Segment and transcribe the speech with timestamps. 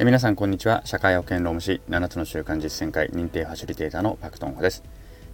[0.00, 0.82] え皆さんこんにちは。
[0.84, 4.84] 社会保険労務士7つの習慣実践会認定ファシリテーターのパクトンホです。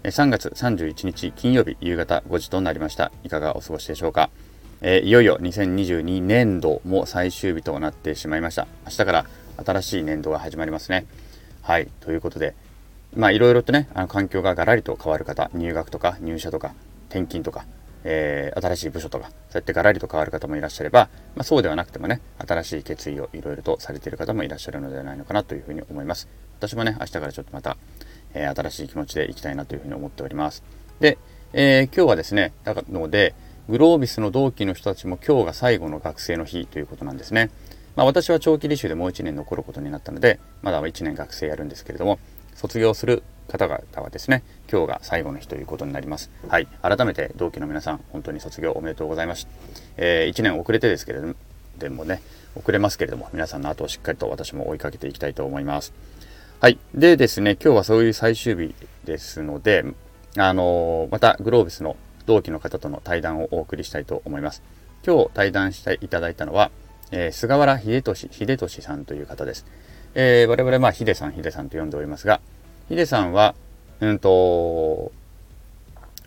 [0.03, 3.13] え3月31日金曜日夕方5時となりました。
[3.25, 4.31] いかがお過ごしでしょうか？
[4.81, 8.67] えいよいよ2022年度も最終日となってしまいました。
[8.87, 9.27] 明日から
[9.67, 11.05] 新しい年度が始まりますね。
[11.61, 12.55] はいということで
[13.15, 16.73] まあいろいろとねあの環境がガラリと変わる方入学とか入社とか
[17.11, 17.67] 転勤とか
[18.05, 26.29] えー、新しい部署とか、そうやってガラリと変わる方もいらっしゃれば、まあ、そうではなくてもね、新しい決意をいろいろとされている方もいらっしゃるのではないのかなというふうに思います。
[26.59, 27.77] 私もね、明日からちょっとまた、
[28.35, 30.63] えー、新しい気持ちでいきたいなというふうに思っております。
[31.01, 31.19] で、
[31.53, 33.35] えー、今日はですね、なので、
[33.69, 37.51] グロービスの同期の人たちも今日が最後の学生の日ということなんですね。
[37.97, 42.19] まあ、私は長期履修でもう1年残ることになったので、まだ1年学生やるんですけれども、
[42.55, 44.43] 卒業する方々はですね、
[44.75, 46.33] 今日が最後の日ということになります。
[46.49, 46.67] はい。
[46.83, 49.47] 改めて同期の皆さん、本当に卒業おめでとうございます。
[49.97, 51.35] えー、1年遅れてですけれども、
[51.79, 52.21] でもね、
[52.57, 55.93] 遅れますけれども、皆さんの後をしっかりと私も追いかけていきたいと思います。
[56.59, 56.79] はい。
[56.93, 59.85] でですね、今日はそういう最終日ですので、
[60.37, 61.95] あのー、またグローブスの
[62.27, 64.61] 同期の方との対談をお送りしたいと思います。
[65.07, 66.73] 今日対談していただいたのは、
[67.13, 69.67] えー、菅原秀俊秀俊さんという方です。
[70.17, 72.41] えー、我々、まあ、ヒデさん、ヒデさんと呼んでおりますが、
[72.89, 73.55] ヒデさんは、
[74.01, 75.13] うんと、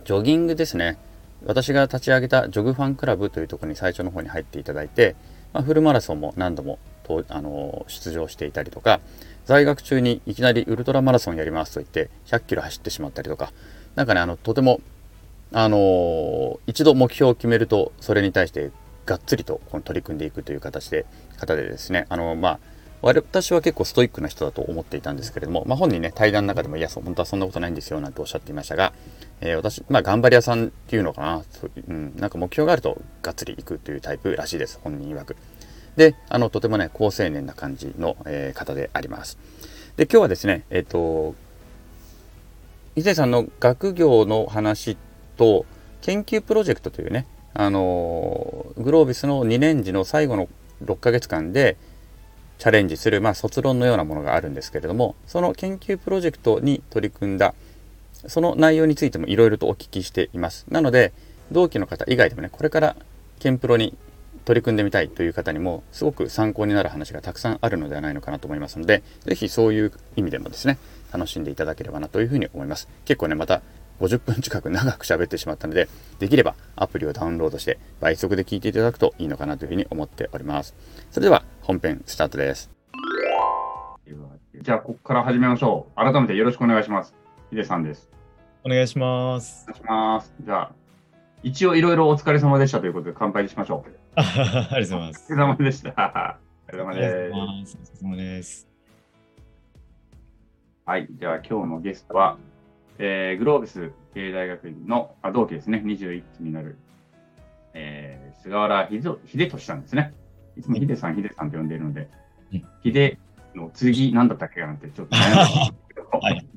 [0.05, 0.97] ジョギングですね。
[1.45, 5.15] 私が立ち上げたジョグファンクラブというところに最初の方に入っていただいて、
[5.53, 8.99] まあ、フルマラソンも何度もとあの出場していたりとか、
[9.45, 13.51] 在学中にいきなりウルトラマラソンやりますと言って100キロ走ってしまったりとか、
[13.95, 14.81] なんかね、あの、とても、
[15.53, 18.71] あの一度目標を決めると、それに対して
[19.05, 21.05] がっつりとこの取り組んでいくという形で、
[21.37, 22.59] 方でですね、あの、まあ、
[23.01, 28.93] 私は結構ストイックな人だと思っていたんですけれども、まあ、本人ね、対談の中でも、いや、本当はそんなことないんですよ、なんておっしゃっていましたが、
[29.39, 31.43] えー、私、まあ、頑張り屋さんっていうのかな、
[31.87, 35.35] うん、なんか目標があると、がっつりいくというタイプらしいです、本人曰く。
[35.95, 39.37] で、あの、とてもね、高青年な感じの、えー、方であります。
[39.95, 41.36] で、今日はですね、えっ、ー、と、
[42.95, 44.97] 伊勢さんの学業の話
[45.37, 45.65] と、
[46.02, 50.47] 研究プロジェクトというね、あのグロービスの2年時の最後の
[50.83, 51.75] 6ヶ月間で、
[52.57, 57.53] チャレンジする、まあ、卒論のようなものがあるんですけれどもその研究プロジェクトに取り組んだ
[58.27, 60.65] その内容についてもいろいろとお聞きしています。
[60.69, 61.13] なので
[61.51, 62.95] 同期の方以外でもねこれから
[63.39, 63.95] ケンプロに
[64.43, 70.77] 取り組んでみたいという方にもすごく参考になる話がたくさんあるのではないのかなと思いますので是非そういう意味でもですね
[71.11, 72.87] 楽しんでいただければなというふうに思います。
[73.05, 73.61] 結構ねまた
[73.99, 75.87] 50分近く長く喋ってしまったので、
[76.19, 80.75] できればアプリをダウンロードして倍速で聞いていただくといいのかなというふうに思っております。
[81.11, 82.77] それでは本編スタートです。
[84.61, 85.95] じゃあ、ここから始めましょう。
[85.95, 87.13] 改めてよろしくお願いします。
[87.52, 88.09] ヒデさんです。
[88.63, 89.65] お願いします。
[89.69, 90.33] お願いします。
[90.41, 90.71] じゃあ、
[91.43, 93.91] 一応いろいろお疲れ様でしたということで乾杯しましょう。
[94.19, 95.31] ありがとうございます。
[95.31, 96.39] お疲れ様でした。
[96.67, 97.31] お疲れ様です。
[97.31, 98.67] お疲れ様です。
[100.86, 101.07] はい。
[101.11, 102.37] では、今日のゲストは、
[102.99, 106.77] えー、グロービス経営大学院のあ同期ですね、21期になる、
[107.73, 110.13] えー、菅原秀俊さんですね。
[110.58, 112.09] いつもヒデさん、ヒデさんと呼んでいるので、
[112.81, 113.19] ヒデ
[113.55, 116.47] の次、なんだったっけかなんてちょっと悩んでますけど、はい、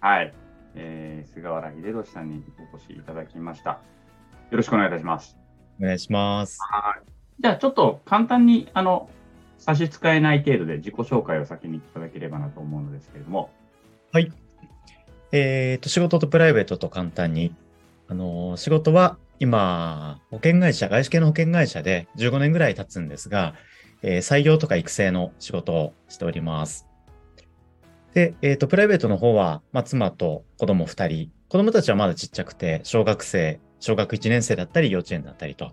[0.00, 0.34] はい、
[0.74, 2.42] えー、菅原秀俊さんに
[2.72, 3.70] お越しいただきました。
[3.70, 3.78] よ
[4.58, 5.36] ろしくお願いいたします。
[5.80, 6.58] お願いします。
[6.60, 7.02] はい。
[7.40, 9.10] じゃあ、ちょっと簡単に、あの、
[9.58, 13.50] 差し支えない程度で自己紹介を先にいただければなと思うのですけれども。
[14.12, 14.32] はい。
[15.32, 17.54] えっ、ー、と、仕事とプライベートと簡単に。
[18.08, 23.54] あの、仕事は今、保険会社、外資系の保険会社で15年ぐらい経つんですが、
[24.02, 26.86] えー、採用とか育成の仕事をしております。
[28.14, 31.32] で、えっ、ー、と、プライベートの方は、まあ、妻と子供2人。
[31.48, 35.72] 子供たちはまだちっちゃくて、小学生、小学1年生だったり、幼稚園だったりと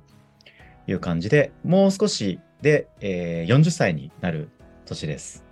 [0.88, 4.50] いう感じで、もう少しで、えー、40歳になる
[4.86, 5.46] 年です。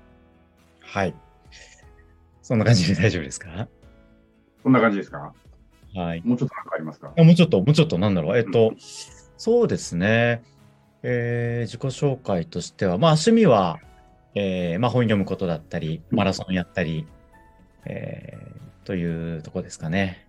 [0.79, 1.13] はい。
[2.41, 3.67] そんな感じで大丈夫ですか？
[4.67, 5.33] こんな感じですか？
[5.95, 6.21] はい。
[6.25, 7.13] もうちょっと何かありますか？
[7.15, 8.37] もうちょっと、もうちょっと、なんだろう。
[8.37, 8.75] えっと、うん、
[9.37, 10.43] そうですね。
[11.03, 13.79] えー、自己紹介としては、まあ、趣味は、
[14.35, 17.07] えー、まあ、本読むことだったり、マラソンやったり、
[17.85, 20.27] えー、というとこですかね。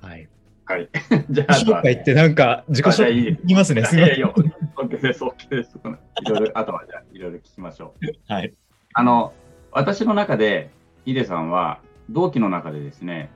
[0.00, 0.26] はい。
[0.64, 0.88] はい。
[1.28, 3.84] じゃあ、紹介ってなんか、自己紹介言いますね。
[3.84, 4.16] すみません。
[4.16, 5.78] いやいや、OK です、OK です。
[6.24, 8.32] いろいろ、あとはじゃあ、いろいろ聞きましょう。
[8.32, 8.54] はい。
[8.94, 9.34] あの、
[9.70, 10.70] 私の中で、
[11.04, 13.30] ヒデさんは、同期の中でですね、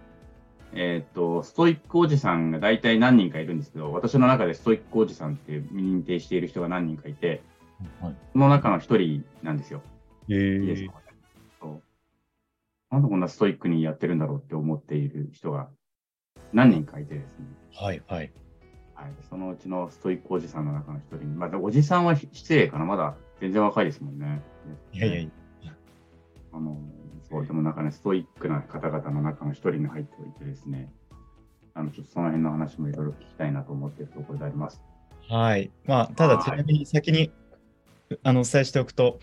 [0.72, 7.42] えっ、ー、と、ストイックおじさんが大体何人かいるんですけど、私の中でストイックおじさんって認定している人が何人かいて、
[8.00, 9.82] はい、その中の一人なんですよ。
[10.28, 10.90] へー。
[12.90, 15.68] なんでこんなストイックにやってるんだろうって思っている人が
[16.52, 17.46] 何人かいてですね。
[17.74, 18.32] はいはい。
[18.94, 24.40] はい、そのうちのストイックおじさんの中の一人に、まだおじさんは失礼かな、まだ全然若いですもんね。
[24.92, 25.30] いやいやい
[25.62, 25.72] や。
[26.52, 26.78] あの、
[27.30, 30.92] そう、でもなんかね、ストイックな方々の中の一人に入っておいてですね、
[31.74, 34.80] あの、ちょっとその辺の話もいろいろ聞きたいなと思っているところであります。
[35.28, 35.70] はい。
[35.86, 37.32] まあ、ただ、ちなみに先に、
[38.22, 39.18] あの、お伝えしておくと、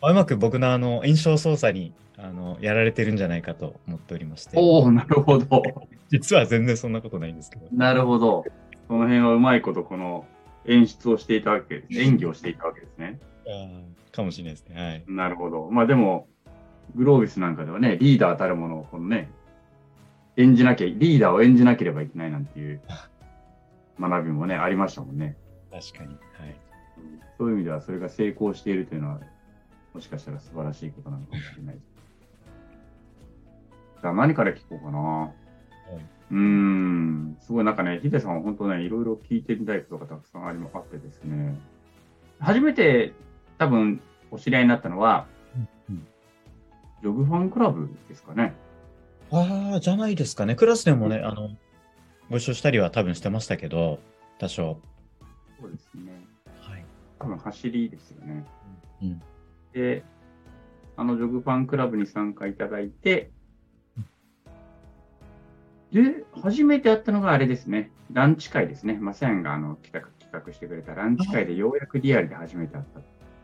[0.00, 5.62] まあうまく僕のあの、印象操作に、あの、やられてるんじゃないかと思っておりまして、おおなるほど。
[6.10, 7.66] 実は全然そんなことないんですけど。
[7.72, 8.44] なるほど。
[8.86, 10.26] その辺はうまいこと、この
[10.66, 12.00] 演出をしていたわけです。
[12.00, 13.18] 演技をしていたわけですね。
[14.12, 14.80] かもしれないですね。
[14.80, 15.04] はい。
[15.08, 15.68] なるほど。
[15.70, 16.28] まあでも、
[16.94, 19.30] グロービスなんかではね、リーダーたるものをこのね、
[20.36, 22.80] 演じなきゃ、リーダーを演じなければいけないなんていう
[24.00, 25.36] 学びもね、ありましたもんね。
[25.70, 26.10] 確かに。
[26.10, 26.14] は
[26.46, 26.56] い。
[27.38, 29.20] そういう意味では、それが成功しているというのは、
[29.92, 31.78] もしかしたら素晴らしいことなのかもしれない。
[34.02, 35.32] じゃあ何から聞こうかな。
[36.30, 41.56] うーん、すごいなんかね、ヒデさんは本当ね、いろいろ聞いてみたいことがたくさんありあってですね、
[42.40, 43.12] 初めて
[43.58, 44.00] 多分
[44.30, 45.26] お知り合いになったのは、
[45.88, 46.06] うん
[47.04, 48.54] ジョグファンクラブですかね。
[49.30, 50.54] ああ、じゃないですかね。
[50.54, 51.50] クラスでもね、あの、
[52.30, 54.00] ご一緒したりは多分してましたけど、
[54.38, 54.80] 多少。
[55.60, 56.12] そうですね。
[56.62, 56.84] はい。
[57.18, 58.46] 多分走りですよね。
[59.02, 59.22] うん。
[59.74, 60.02] で、
[60.96, 63.30] あのジョグファンクラブに参加いただいて、
[65.92, 68.94] で、初めてやったのがあれですね、ランチ会ですね。
[68.94, 73.00] マサヤンがあの企画企画してくれたランチ会でようやくリアルで初めて会った。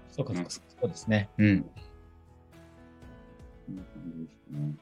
[0.09, 1.29] そうか、そうか、そうですね。
[1.37, 1.71] うん。
[3.76, 4.76] じ。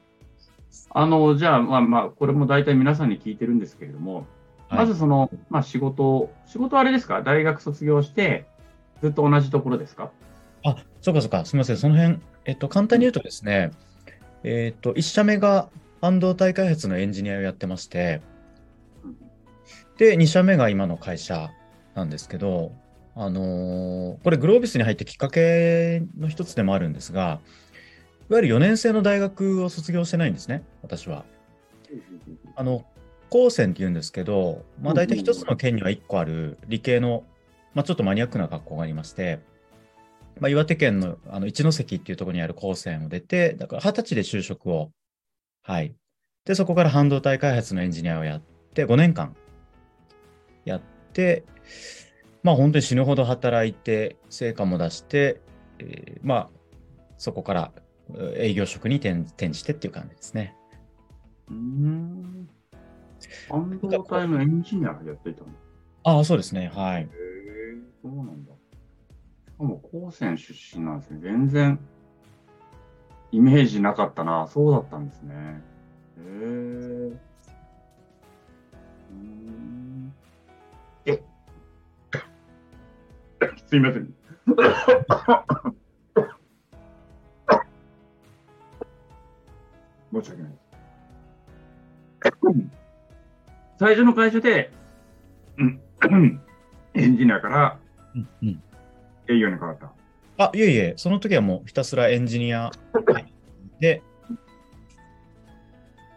[0.91, 4.25] あの、じゃあ、まあまあ、これも大体皆さんに聞いてるんですけれども、
[4.69, 7.21] まずその、まあ仕事、仕事はあれですか？
[7.21, 8.45] 大学卒業して、
[9.01, 10.11] ずっと同じところですか？
[10.63, 11.77] あ、そうかそうか、すみません。
[11.77, 13.71] その辺、えっと、簡単に言うとですね、
[14.43, 15.69] えっと、1社目が
[16.01, 18.21] 半導体開発のエンジニアをやってまして、
[19.97, 21.49] で、2社目が今の会社
[21.95, 22.71] なんですけど、
[23.15, 27.39] あのーこれグロービスに入ってきっかけの一つでもあるんですが、
[28.29, 31.25] いわゆる4年生の大学を卒業してないんですね、私は。
[32.55, 32.85] あの、
[33.31, 37.23] 高専って言うんですけど、まあ大体一つの県には1個ある理系の、
[37.73, 39.39] まあちょっとマニアックな学校がありまして、
[40.39, 44.91] まあ岩手県のあの一関っていうところにある高専を出て、だから二十歳で就職を、
[45.63, 45.95] はい。
[46.45, 48.41] で、そこから半導体開発のエンジニアをやっ
[48.75, 49.35] て、5年間
[50.65, 50.81] やっ
[51.13, 51.45] て、
[52.43, 55.41] まあ本当に死ぬほど働いて、成果も出して、
[55.79, 56.49] えーまあ
[57.19, 57.71] そこから
[58.35, 60.55] 営業職に転転じてっていう感じですね。
[61.49, 62.49] うーん。
[63.49, 65.47] 半導体のエンジニアやっていたの？
[65.47, 65.51] へ
[66.03, 66.71] ああ、そうですね。
[66.73, 67.03] はい。
[67.03, 67.07] え、
[68.01, 68.51] そうなんだ。
[68.51, 71.19] しかも高専出身なんですね。
[71.21, 71.79] 全然
[73.31, 74.47] イメージなかったな。
[74.47, 75.61] そうだったんですね。
[76.17, 76.23] へえ。
[76.23, 80.13] うーん
[81.05, 81.21] え
[83.67, 84.13] すいません。
[90.13, 90.51] 申し訳ない。
[93.79, 94.71] 最初の会社で、
[95.57, 95.79] うん。
[96.95, 97.79] エンジニアから
[99.27, 99.91] 営業に変わった。
[100.37, 102.71] あ、いえいえ、その時はもうひたすらエンジニア。
[103.79, 104.01] で、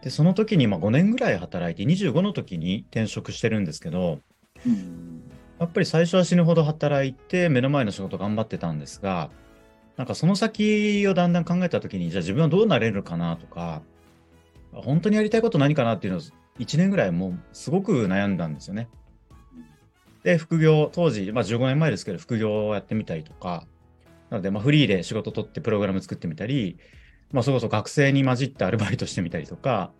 [0.03, 4.21] で、その時にまあ5年ぐらい働いて、25の時に転職してるんですけど、
[4.67, 5.23] うん。
[5.59, 9.31] やっぱり最初は死ぬほど働いて、目の前の仕事頑張ってたんですが、
[9.97, 13.83] なんかその先をだんだん考えた時に、じゃあ自分はどうなれるかなとか、
[14.73, 16.23] 本当にやりたいこと何かなっていうのを
[16.59, 18.89] 1年ぐらいもうすごく悩んだんですよね。
[20.23, 23.67] で、副業、当時、まあ15年前ですけど、副業をやってみたりとか、
[24.31, 26.79] なので、まあフリーで仕事取ってプログラム作ってみたり、
[27.33, 29.93] まあそれこそ学生に混じってアルバイトしてみたりとか、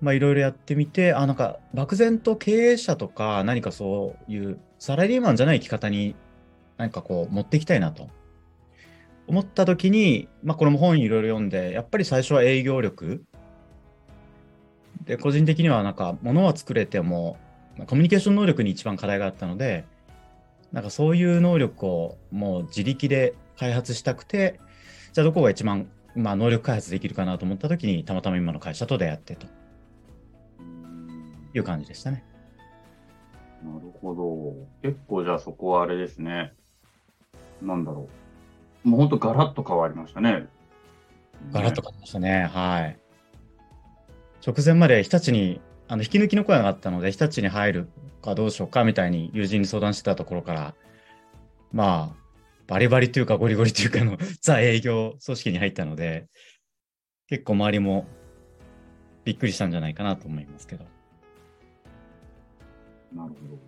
[0.00, 6.14] まあいろいろやってみて、あ、なんか漠然と経営者とか何かそういうサラリーマンじゃない生き方に
[6.76, 8.08] 何かこう持っていきたいなと
[9.30, 13.24] 思った時に、まあこれも本いろいろ読んで、やっぱり最初は営業力
[15.04, 17.38] で、個人的にはなんか物は作れても、
[17.86, 19.84] コミュニケーション能力に一番課題があったので、
[20.72, 24.58] なんかそういう能力をもう自力で開発したくて、
[25.12, 29.46] じゃあどこが一番、まあ、能力開発できるかなと思った時に、たまたま今の会社と出会ってと
[31.54, 32.24] いう感じでしたね。
[33.62, 34.12] なるほ
[34.82, 34.90] ど。
[34.90, 36.52] 結構じゃあそこはあれですね。
[37.62, 38.19] なんだろう。
[38.84, 40.46] もう本当ガラッと変わりましたね。
[41.52, 42.50] ガラッと変わりましたね。
[42.52, 42.98] はい。
[44.46, 47.88] 直前まで日立に、あの、引き抜きの声があったので、日立に入る
[48.22, 50.74] かどうしようかみたいに友人に相談してたところから、
[51.72, 52.20] まあ、
[52.66, 56.28] バリバリというかゴリゴリというかの ザ営業組織に入ったので、
[57.26, 58.06] 結構周りも
[59.24, 60.84] びっくりしたんじゃないかなと思いますけど。
[63.12, 63.58] なるほど。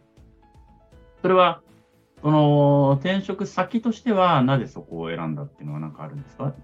[1.20, 1.62] それは、
[2.22, 6.54] その転職先としては、なぜそこを選んだっていうのは何かあるんですか？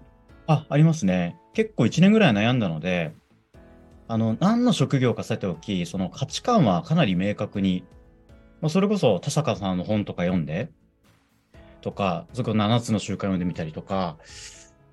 [0.47, 1.37] あ、ありますね。
[1.53, 3.13] 結構1年ぐらい悩んだので、
[4.07, 7.83] あの、何の職業かさておき、その価値観はかなり明確に、
[8.61, 10.69] まあ、それこそ田坂さんの本とか読んで、
[11.81, 14.17] とか、そこ7つの習慣読んでみたりとか、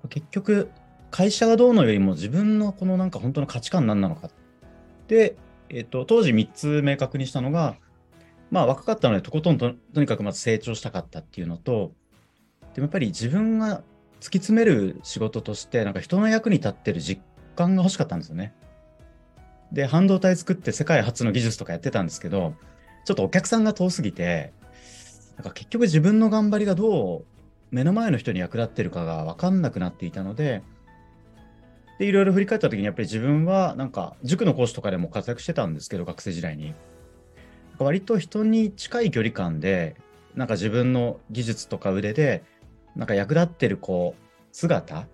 [0.09, 0.69] 結局、
[1.09, 4.29] 会社がどうのよりも自分のこのなんか本当の価値観何なのか。
[5.07, 5.37] で、
[5.69, 7.75] えっ、と、当時3つ明確にしたのが、
[8.51, 11.91] まあ若かったのでとことんととにかくまず成長したかったっていうのと、
[12.73, 13.81] でもやっぱり自分が
[14.19, 17.21] 突き詰める仕事として、なんか人の役に立ってる実
[17.55, 18.53] 感が欲しかったんですよね。
[19.71, 22.53] で、半導体作って世界初の技術とかやってたんですけど、
[23.05, 24.53] ちょっとお客さんが遠すぎて、
[25.35, 27.25] なんか結局自分の頑張りがどう
[27.69, 30.63] 目の前の人に役立ってるかが分かんなくなっていたので、
[31.99, 36.73] で、いろいろ振り返った時にやっぱり自分はなんか塾の講師とかでも活躍してたんですけど、学生時代に。
[37.79, 39.95] 割と人に近い距離感で、
[40.35, 42.43] なんか自分の技術とか腕で、
[42.95, 45.07] なんか役立ってるこう、姿、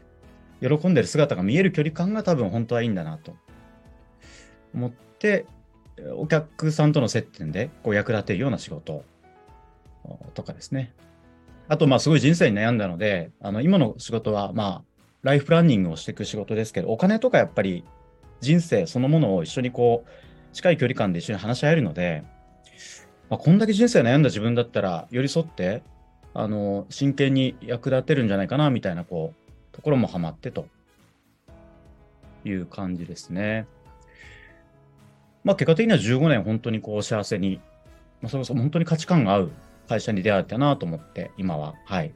[0.62, 3.36] 喜んでる姿が見える距離感が多分本当はいいんだなと
[4.74, 5.46] 思って、
[6.15, 9.03] お客さんとの接点でこう役立てるような仕事
[10.34, 10.93] とかですね。
[11.67, 14.84] あと、まあ、すごい人生に悩んだので、あの、今の仕事は、まあ、
[15.22, 17.86] ライフプランニングをしていく仕事ですけど、お金とかやっぱり
[18.41, 22.24] 人生そのものを一緒にこう、近い距離感で一緒に話し合えるので、
[23.35, 25.83] あ、こんだけ人生悩んだ自分だったら、寄り添って、
[26.33, 30.67] あの、真剣に役立てるんじゃないかな、みたいな、こう、ところもハマってと
[32.45, 33.67] いう感じですね。
[35.43, 37.59] まあ、結果的には15年本当にこう幸せに、
[38.21, 39.51] まあ、それこそ本当に価値観が合う
[39.89, 42.13] 会社に出会えたなと思って、今は、はい、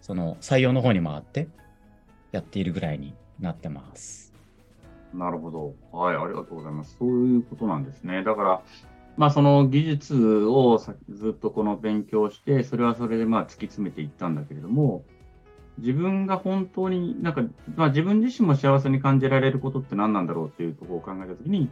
[0.00, 1.48] その採用の方に回って
[2.30, 4.32] やっているぐらいになってます。
[5.12, 5.74] なるほど。
[5.90, 6.96] はい、ありがとうございます。
[6.98, 8.22] そういうことなんですね。
[8.22, 8.62] だから、
[9.18, 15.04] まあ、その技術をずっとこの勉強して、それはそれでまあ突き詰めていったんだけれども、
[15.78, 17.42] 自分が本当になんか、
[17.74, 21.68] まあ、自分自身も幸せに感じられることって何なんだろうっていうところを考えたときに、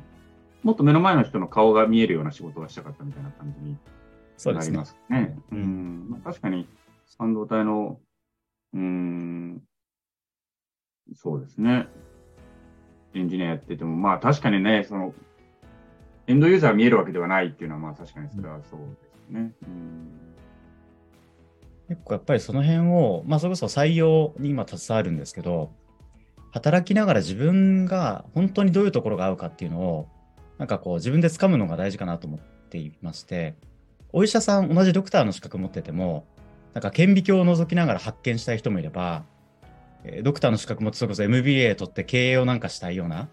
[0.65, 3.77] もっと目の前の人の顔が見えるような仕事がしたかったみたいな感じに
[4.55, 5.09] なりますね。
[5.09, 6.67] うすねうん、まあ、確かに
[7.17, 8.01] 半導体の、
[8.75, 9.63] うん、
[11.15, 11.87] そうですね。
[13.15, 15.15] エンジニアやってても、まあ確かにね、その、
[16.29, 18.87] エンドユーザー見えるわけではないっていうのは、まあ確かにそれはそうで
[19.27, 19.53] すね。
[19.63, 20.11] うん、
[21.89, 25.73] 結構やっぱりその辺を、まあそれこそ採用に今携わるんですけど、
[26.53, 30.09] 働きながら自分が本当にどういうところが合うかっていうのを、
[30.59, 33.55] なんかこう自分で掴むのが大事かなと思っていまして、
[34.13, 36.27] お医者さん、同じドクターの資格持ってても、
[36.73, 39.25] なんか顕微鏡を覗きながら発見したい人もいれば、
[40.23, 43.29] ドクターの資格もそれこそ MBA 取って経営をなんかしたいような、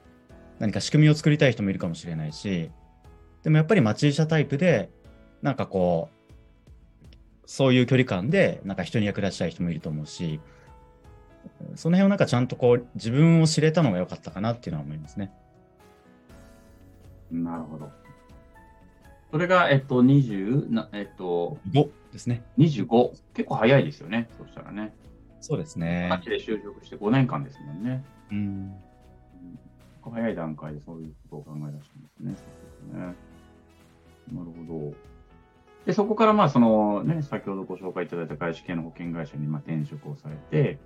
[0.59, 2.71] 何か仕組みを作りたい人もいるかもしれないし、
[3.43, 4.89] でもやっぱり町医者タイプで、
[5.41, 6.23] なんかこう、
[7.45, 10.39] そういう距離感で、なんか人に役立ちたい人もいると思うし、
[11.75, 15.31] その辺をなんかちゃんとこう、自分を知れたのが良かったかなっていうのは思いますね。
[17.31, 17.91] なるほど。
[19.31, 22.43] それが、えっと、20、なえっと、5ですね。
[22.57, 23.11] 25。
[23.33, 24.29] 結構早いですよね。
[24.37, 24.93] そしたらね。
[25.41, 26.09] そうですね。
[26.11, 28.05] 8で就職して5年間ですもんね。
[28.31, 28.73] うん。
[30.11, 32.35] 早い段階でそういうことを考え出したんですね。
[32.35, 32.43] そ
[32.89, 33.32] うですね。
[34.31, 34.93] なるほど。
[35.85, 40.79] で、そこからまあ、そのね、先ほどご紹介いただいた外資系の保険会社にまあ転職をされて、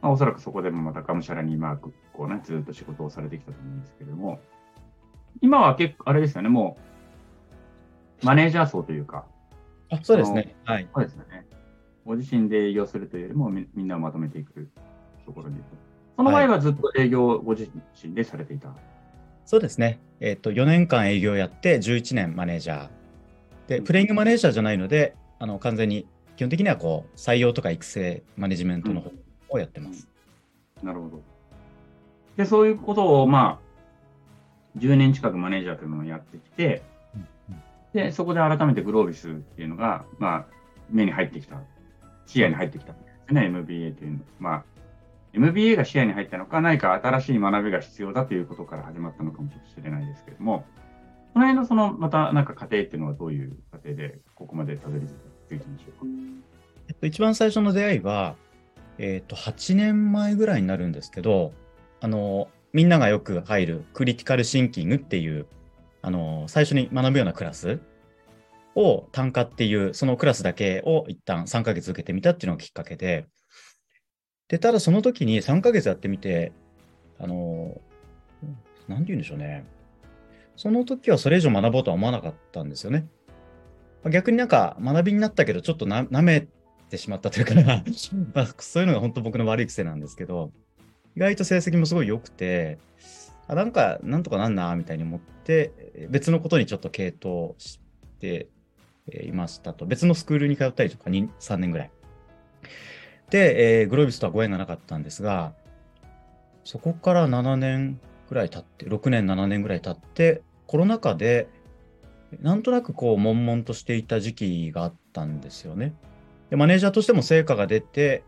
[0.00, 4.40] まあ、おそらくそこでもまたがむしゃらにまあ、こうね、ずっと仕事をされてきたと思うんですけれども、
[5.40, 6.76] 今は結構、あれですよね、も
[8.22, 9.26] う、マネージャー層というか、
[9.90, 10.54] あそうですね。
[10.64, 10.88] はい。
[10.94, 11.46] そうですよね。
[12.04, 14.68] ご自身で営業するというよりもみ、みんなをまとめていく
[15.26, 15.60] ところに
[16.16, 17.70] その前はずっと営業ご自
[18.02, 18.78] 身でされていた、はい、
[19.44, 19.98] そうですね。
[20.20, 22.88] えっ、ー、と、4年間営業やって11年マネージャー。
[23.68, 26.06] で、プレイングマネージャーじゃないので、あの、完全に、
[26.36, 29.10] 基本的にはこう、採用とか育成、マネジメントの方
[29.48, 30.08] をやってます、
[30.80, 31.22] うん、なるほど。
[32.36, 36.82] で、そういうことを、まあ、10年近くマネージャーというのをやってきて、
[37.92, 40.46] で、そこで改めてグロービスっていうのが、まあ、
[40.90, 41.56] 目に入ってきた
[42.26, 44.64] 視野に入ってきたんですね、MBA というのまあ、
[45.32, 50.64] MBA が視野に入ったのか、何か新しい学びが必要だということから始まったのかもしれないですけれども、
[51.32, 55.06] この辺のその、またなんか過程っていうのはどういう過程で、ここまでたどり
[55.48, 56.06] 着いたんでしょうか？
[56.88, 58.34] えっと、一番最初の出会いは、
[58.98, 61.52] えっと、8年前ぐらいになるんですけど、
[62.00, 65.46] あの、みんながよく入るクリティカルシンキングっていう、
[66.02, 67.80] あの、最初に学ぶようなクラス
[68.74, 73.26] を単価っていう、そのクラスだけを一旦3ヶ月受けてみたっていうのがきっかけで、
[74.50, 76.52] で、ただその時に3ヶ月やってみて、
[77.20, 77.80] あの、
[78.88, 79.64] なんて言うんでしょうね。
[80.56, 83.06] その時はそれ以上学ぼうとは思わなかったんですよね。
[84.10, 86.48] 逆になんか学びになったけど、ちょっとな舐め
[86.88, 87.54] てしまったというか
[88.34, 90.50] まあ、そういうのが本当僕の悪い癖なんですけど、
[91.16, 92.78] 意外と成績もすごい良くて、
[93.46, 97.78] あなんか、なんとかなんな、みたいに思って、別のことにちょっと傾倒し
[98.18, 98.48] て
[99.24, 99.86] いましたと。
[99.86, 101.90] 別のスクールに通ったりとか2、3年ぐらい。
[103.30, 105.52] で、えー、グロービスとはご縁がなかったんですが、
[106.64, 111.48] そこから7年ぐらい経って、6年、7年ぐらい経って、コロナ禍で、
[112.40, 115.94] なんとなくこう、悶々としていた時期があったんですよね。
[116.50, 118.24] で、マネージャーとしても成果が出て、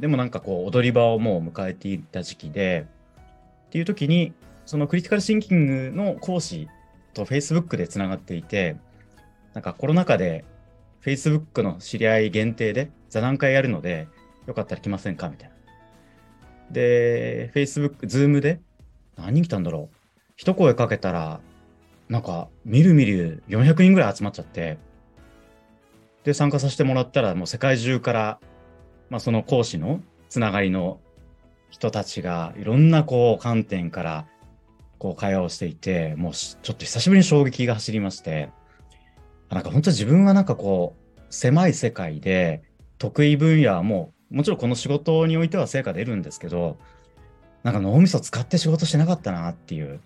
[0.00, 2.86] でもなんかこう、踊り場をもう迎えていた時期で、
[3.66, 4.32] っていう時に、
[4.66, 6.68] そのクリティカルシンキングの講師
[7.12, 8.76] と Facebook でつながっていて、
[9.52, 10.44] なんかコロナ禍で
[11.02, 14.08] Facebook の知り合い限定で座談会やるので、
[14.46, 15.28] よかったら来ませんか？
[15.28, 15.54] みたいな。
[16.70, 18.60] で、Facebook、Zoom で
[19.16, 19.96] 何人来たんだろう？
[20.36, 21.40] 一声かけたら、
[22.08, 24.78] なんか、みるみる400人ぐらい集まっちゃって、
[26.24, 28.40] で、参加させてもらったら、もう世界中から、
[29.10, 31.00] まあ、その講師のつながりの
[31.70, 34.26] 人たちが、いろんなこう観点から、
[34.98, 38.50] こう会話をしていて、もうちょっと久しぶりに衝撃が走りまして、
[39.50, 42.62] なんか本当自分はなんかこう、狭い世界で、
[42.98, 46.76] 得意分野はもう、もちろんこの仕事においては成果出るんですけど、
[47.62, 50.00] なんか脳みそ使って仕事してなかったなっていう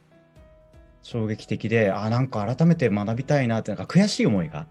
[1.02, 4.66] 衝撃的で、あ、なんか改めて学びたいなって、なんか悔しい思いが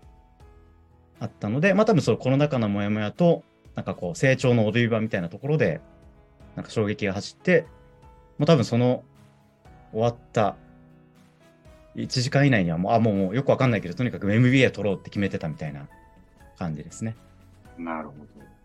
[1.19, 5.81] あったので、まあ多分そのコロナ禍のモヤモヤと、なんかこう成長の踊り場みたいなところで、
[6.55, 7.65] なんか衝撃が走って、
[8.37, 9.03] もう多分その
[9.91, 10.55] 終わった
[11.95, 15.87] 1時間以内にはもう、あ、もうよくわかんないけど、とにかく MBA 取ろうって決めてたみたいな
[16.59, 17.15] 感じですね。
[17.79, 18.56] なるほど。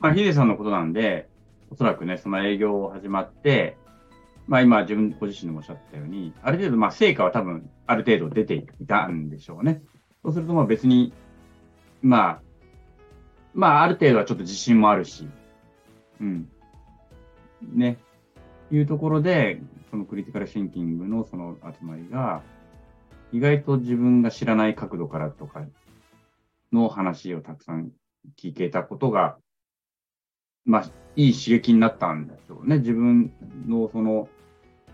[0.00, 1.28] まあ、ヒデさんのことなんで、
[1.70, 3.76] おそらくね、その営業を始まって、
[4.46, 9.82] まあ今自分ご自身でもおっしゃったように、ある程度まあ成果は多分ある程度出ていたんでしょうね。
[10.22, 11.12] そうするとまあ別に、
[12.00, 12.40] まあ、
[13.52, 15.28] まあある程度はちょっと自信もあるし、
[16.20, 16.48] うん。
[17.62, 17.98] ね。
[18.70, 22.42] いうところで、そのクリティカルシンキングのその集まりが、
[23.32, 25.66] 意外と自分が知らない角度からとか
[26.72, 27.90] の話をたくさん
[28.38, 29.36] 聞けたことが、
[30.68, 32.78] まあ、いい刺激になったんでしょうね。
[32.78, 33.32] 自分
[33.66, 34.28] のその、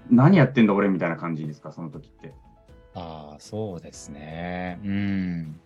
[0.08, 2.32] 何やってんだ俺みたいな感じですか、その時って。
[2.94, 4.78] ああ、そうですね。
[4.84, 5.60] うん。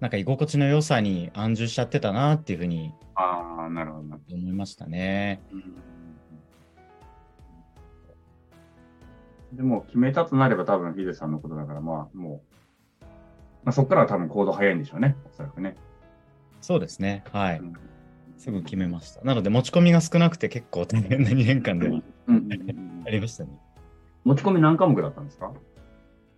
[0.00, 4.18] なんか居心地の良さに安住しちゃってたなっていうふうに、ああ、なるほど。
[4.32, 5.40] 思いましたね。
[5.52, 5.76] うん、
[9.56, 12.42] でも、決めたとなれば多分ヒデさんのことだから、まあ、も
[13.00, 13.04] う、
[13.62, 15.76] まあ、そこからは多分行動早いんでしょうね、おそらくね。
[16.60, 17.22] そうですね。
[17.32, 17.60] はい。
[17.60, 17.91] うん
[18.42, 19.22] すぐ決めました。
[19.22, 21.86] なので、持ち込みが少なくて結構大変な2年間で
[23.06, 23.50] ありましたね。
[24.24, 25.52] 持ち込み何科目だったんですか？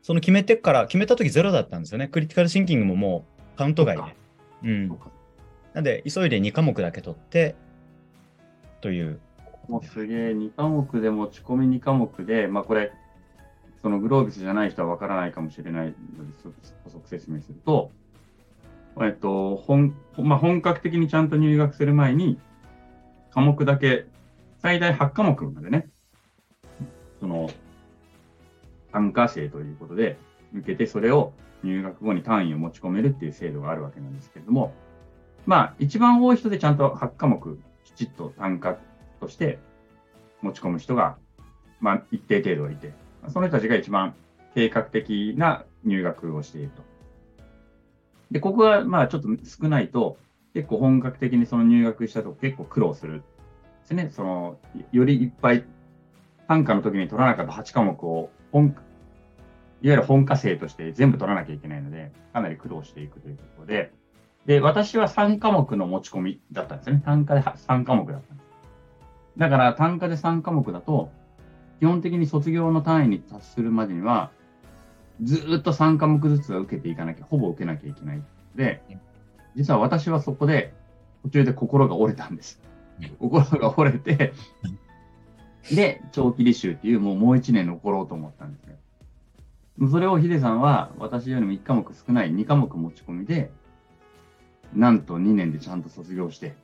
[0.03, 2.09] その決めてから、決めた時ゼロだったんですよね。
[2.09, 4.17] クリティカルシンキングももうカウント外で。
[4.64, 4.88] うん。
[5.73, 7.55] なんで、急いで2科目だけ取って、
[8.83, 9.19] という。
[9.67, 12.93] もうすげえ、2科目で持ち込み2科目で、まあこれ、
[13.81, 15.95] そのグロービスじゃない人はわからないかもしれないので、
[16.85, 17.90] 補足説明すると、
[19.03, 22.39] えっと、本、まあ、本格的にちゃんと入学する前に、
[23.33, 24.07] 科目だけ、
[24.59, 25.89] 最大8科目までね、
[27.21, 27.51] その、
[28.93, 30.17] 単価制ということで、
[30.55, 31.33] 受けて、それを
[31.65, 34.73] 入学後に単位を持ち込めるっていう制度があるわけなんですけれども、
[35.47, 38.79] まあ、一番多い人でちゃんと8科目、きちっと単価
[39.21, 39.59] として
[40.41, 41.17] 持ち込む人が、
[41.81, 42.93] まあ、一定程度いて、
[43.29, 44.15] その人たちが一番
[44.55, 46.94] 計画的な入学をしていると。
[48.35, 50.18] で、ここがまあちょっと少ないと、
[50.55, 53.23] 結構本格的にその入学したと結構苦労するで
[53.85, 54.11] すね。
[54.11, 54.59] その、
[54.90, 55.64] よりいっぱい、
[56.49, 58.75] 単価の時に取らなかった8科目を本、いわ
[59.83, 63.92] ゆる本科生として全部取らなきゃいけないので、かなり苦労していくということで、
[64.47, 67.03] で、私は3科目の持ち込みだったんですね。
[67.05, 68.49] 単価で3科目だったんです。
[69.38, 71.12] だから単価で3科目だと、
[71.79, 74.33] 基本的に卒業の単位に達するまでには、
[75.22, 78.22] ずっと3科目ずつは受けていかなきゃ、ほぼ受けなきゃいけない。
[78.55, 78.83] で、
[79.57, 80.74] 実は私はそこで
[81.22, 82.61] 途中で心が折れたんです。
[83.18, 84.33] 心が折れて、
[85.74, 88.79] で、長期履修っていうもうもう1年残ろうと思ったんですね。
[89.90, 93.50] それをヒデさんは私よりも1科目少ない2科目持ち込みで、
[94.72, 96.55] なんと2年でちゃんと卒業して、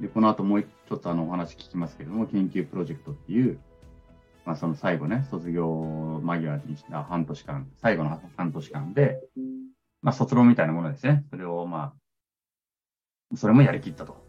[0.00, 3.58] で、この後もうちょっとあのお話聞きますけれども、研究プロジェクトっていう、
[4.48, 5.68] まあ、その最後ね、卒業
[6.24, 9.20] 間際にした半年間、最後の半年間で、
[10.00, 11.26] まあ、卒論みたいなものですね。
[11.28, 11.92] それを、ま
[13.30, 14.24] あ、それもやりきったと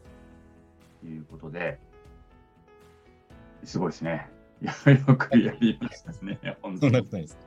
[1.06, 1.80] いうことで、
[3.64, 4.30] すごいですね。
[4.62, 6.90] よくやりましたね、本当に。
[6.90, 7.38] そんなことないです。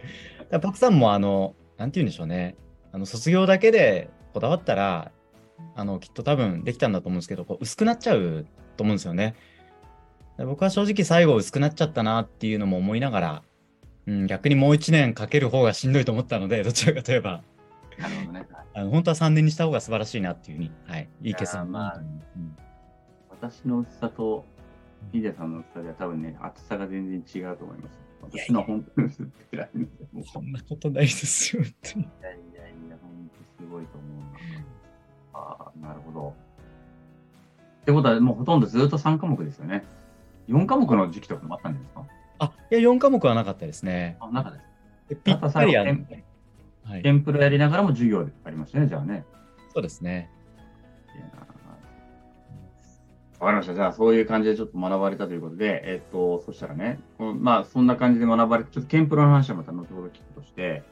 [0.51, 2.57] パクさんも、あの、なんて言うんでしょうね。
[2.91, 5.13] あの卒業だけでこだわったら、
[5.75, 8.47] あのきっと多分できたんだと思うんですけど、こう薄くなっちゃう
[8.79, 9.35] と思うんですよね。
[10.39, 13.43] 僕は正直最後薄くなっちゃったなっていうのも思いながら、
[14.07, 17.43] うん、逆にもう1年かける方がしんどいと思ったので、 どちらかといえば、
[17.99, 18.47] なるほどね。
[18.75, 22.57] あの本当は3年にした方が素晴らしいなっていうふうに、はい、いい決断まあ、うん
[23.29, 24.45] 私の薄さと
[25.11, 27.99] ヒデさんの薄さでは多分ね、厚さが全然違うと思います。
[28.23, 29.89] 私の本当に薄ってらいんで
[30.33, 32.05] そんなことないですよ、本当に。
[32.05, 34.21] いやいやいや、本当すごいと思う
[35.35, 35.41] な。
[35.41, 36.35] ああ、なるほど。
[37.83, 39.85] ってことは、もうほとんどずっと3科目ですよね。
[40.49, 42.05] 4科目の時期とかもあったんですか？
[42.39, 44.17] あ、いや、4科目はなかったですね。
[44.21, 44.65] あ、なかったで
[45.15, 45.21] す。
[45.25, 46.07] ぴったりある。
[46.85, 49.25] はい、テンプルやりながらも授業ありましたね、じゃあね。
[49.73, 50.31] そうですね。
[53.39, 53.75] わかりました。
[53.75, 60.85] じゃあ、そういう感じでちょっと学ばれたということで、えっ、と、そしたらね、まあ、そんな感じで学ばれて、ちょっとケンプロの話はまた後ほど聞くとして、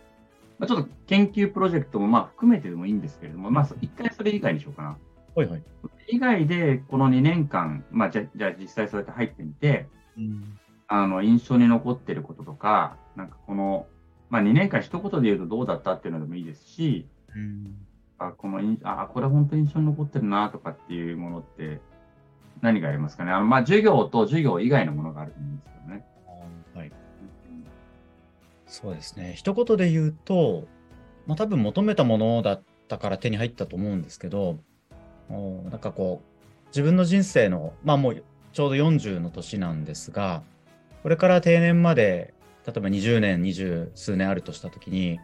[0.59, 4.99] まあ、ちょっと研究プロジェクトもまあ含めてでもいいんですけれども、まあ、一回それ以外にしようかな。
[5.35, 5.63] はいはい。
[6.09, 13.87] 以外で、この2年間、まあ、じゃじゃあ実際そうやって入ってみて、うん、あの、印象に残ってることとか、なんかこの、
[14.29, 17.77] まあ、2年間一言で言うとどうだったっていうのでもいいですし、うん、
[18.19, 21.81] あ、この、あ、これ本当に印象に残ってるなとかっていうものって、
[22.61, 23.33] 何がありますかね？
[23.33, 26.05] あの、まあ、授業と授業以外のものがあると思うんですけどね。
[26.75, 26.93] はい。
[28.67, 29.33] そうですね。
[29.37, 30.67] 一言で言うと、
[31.27, 34.59] まあ、多分求めたものだったから手に入ったと思うんですけど、
[35.31, 40.43] おなんかこう、自分の人生の、まあもうちょうど40の年なんですが、
[41.03, 42.35] これから定年まで、
[42.67, 45.19] 例えば20年、20数年あるとしたときに、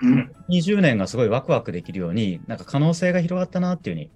[0.00, 4.10] うん、20年がすごいワクワクできるように、なんか可能性が広がったなっていうふうに、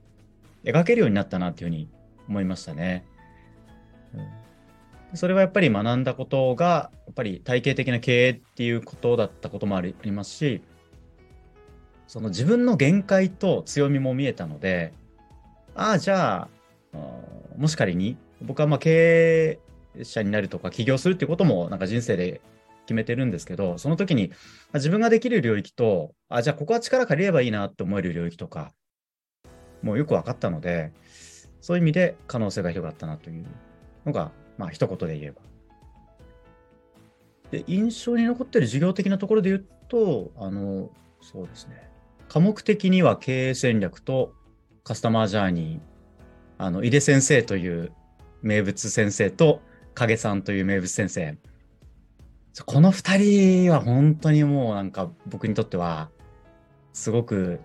[0.64, 1.88] 描けるようになったなっていうふうに
[2.28, 3.04] 思いましたね。
[4.14, 10.62] うん、それはやっぱり学んだことが、やっぱり体系的な経営っていうことだったこともありますし、
[12.06, 14.92] その自分の限界と強みも見えたので、
[15.74, 16.48] ああ、じゃあ、
[17.56, 19.58] もし仮に、僕はまあ経
[19.96, 22.40] 営者になるとか起業するってこともなんか人生で
[22.86, 24.32] 決めてるんですけど、その時に
[24.74, 28.72] 自分ができる領域と、あ、じゃあここは力借りればいいなって思える領域とか、
[29.82, 30.92] もうよく分かったので、
[31.60, 33.46] そういう意味で可能性が広がったなという
[34.04, 35.40] のが、まあ一言で言えば。
[37.50, 41.88] で、印象に残ってる授業的なところで言うと、あの、そうですね。
[42.28, 44.34] 科目的には経営戦略と
[44.84, 45.80] カスタマージャーニー、
[46.58, 47.92] あの、井出先生という
[48.42, 49.60] 名物先生と
[49.94, 51.36] 影さんという名物先生。
[52.66, 56.10] この二人は本当にもうなんか僕にとっては
[56.92, 57.60] すごく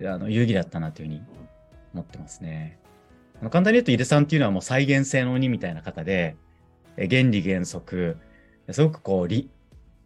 [0.00, 1.22] あの有意義だったなというふうに
[1.94, 2.78] 思ってますね。
[3.40, 6.36] 簡単に言うと井出さんっていうのはもう再現性の鬼みたいな方で、
[6.96, 8.16] 原理原則、
[8.70, 9.48] すごくこうリ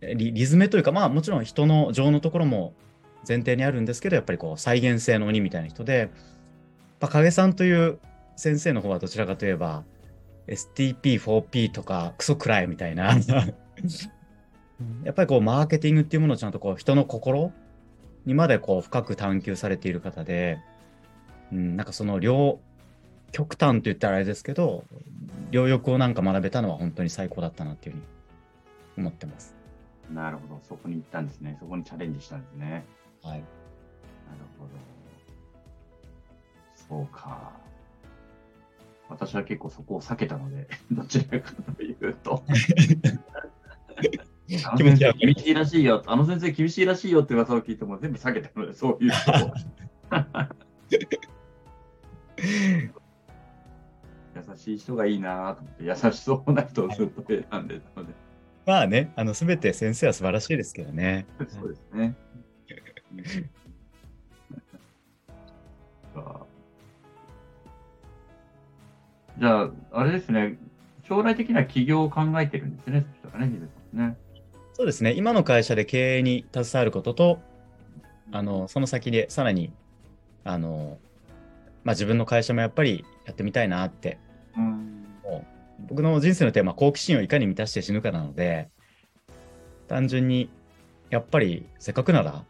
[0.01, 2.75] リリズムというか、まあもちろん人の情のところも
[3.27, 6.11] 前提にあるんですけど、やっぱりこう再現性の鬼みたいな人で、
[7.01, 7.99] まあ、影さんという
[8.37, 9.85] 先生の方はどちらかといえば、
[10.49, 13.17] STP4P とかクソくらいみたいな
[15.03, 17.53] やっぱりこうマーケティングっていうものをちゃんとこう人の心
[18.27, 20.59] にまでこう深く探求されている方で、
[21.53, 22.61] うん、なんかその両
[23.33, 24.85] 極端と言ったらあれですけど、
[25.51, 28.05] 両翼をなんか学べたのは本当に最高だったなっていうふうに
[28.99, 29.55] 思ってます。
[30.13, 31.57] なるほど、そこに行ったんですね。
[31.61, 32.85] そこにチャレンジしたんですね。
[33.23, 33.33] はい。
[33.33, 33.43] なる
[34.59, 34.96] ほど。
[36.89, 37.53] そうか。
[39.09, 42.43] 私は結構そこを避けたので、 どちらかというと。
[44.47, 44.97] 厳
[45.35, 49.13] しいらしいよ、あの先生厳しいらしいよって噂を聞いても全部避けたので、 そういう
[54.37, 58.15] 優しい人がいいなと思って、優しそうな人をずっと選んでたので。
[58.67, 61.27] まあね、あの、すべて先生は素晴らしいですけどね。
[61.49, 62.15] そうですね。
[69.39, 70.59] じゃあ、あれですね、
[71.09, 74.17] 将来的な起業を考えてるんですね、そしたらね、ヒデさんね。
[74.73, 77.39] そうですね、今の会社で経営に携わることと、
[78.33, 79.73] あのその先でさらに
[80.45, 80.99] あの、
[81.85, 84.19] まあ、自分の会社もやっぱりやってみたいなって、
[84.57, 85.45] うん、も
[85.81, 88.69] う僕の人生のテーマは好奇心をいかに満たして死ぬかなので
[89.89, 90.51] 単純に
[91.11, 92.45] やっぱりせっかくなら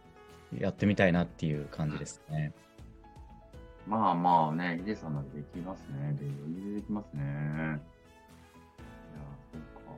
[0.59, 2.53] やってみたいなっていう感じですね。
[3.87, 6.16] まあまあね、ヒデさんならできますね。
[6.18, 7.22] で、余裕でできますね。
[7.22, 7.79] いや、
[9.53, 9.90] そっか。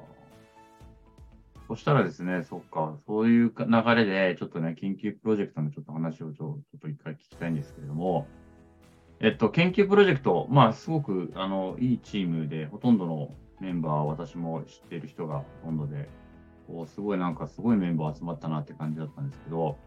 [1.69, 8.27] そしたらですね、そっか、そういう流れで、ちょっとね、研究プロジェクトのちょっと話をちょっと一回聞きたいんですけれども、
[9.21, 16.09] えっと、研究プロジェクト、まあ、すごく、あの、いいチームで、ほとんどのメンバー、私も知っている人がほとんどで、
[16.67, 19.79] こうすごいなんかすごいメンバー集まったなって感じだったんですけど、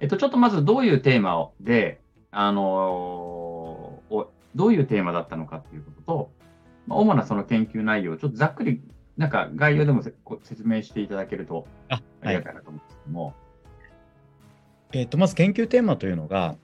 [0.00, 2.00] えっと、ちょっとまずどういうテーマで、
[2.38, 6.30] あのーおどういうテーマだったのかっていうことと、
[6.86, 8.82] まあ、主なその研究内容をちょっとざっくり、
[9.16, 10.02] なんか概要でも
[10.42, 12.42] 説明していただけるとあ、りが。
[12.42, 13.34] たいなと思うんですけども。
[14.92, 16.56] えっ、と、まず研究テーマというのが、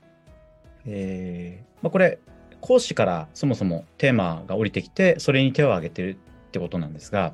[0.85, 2.19] えーまあ、これ、
[2.61, 7.33] 講師からそもそもテーマが降りてきて、それに手を挙げてるってことなんですが、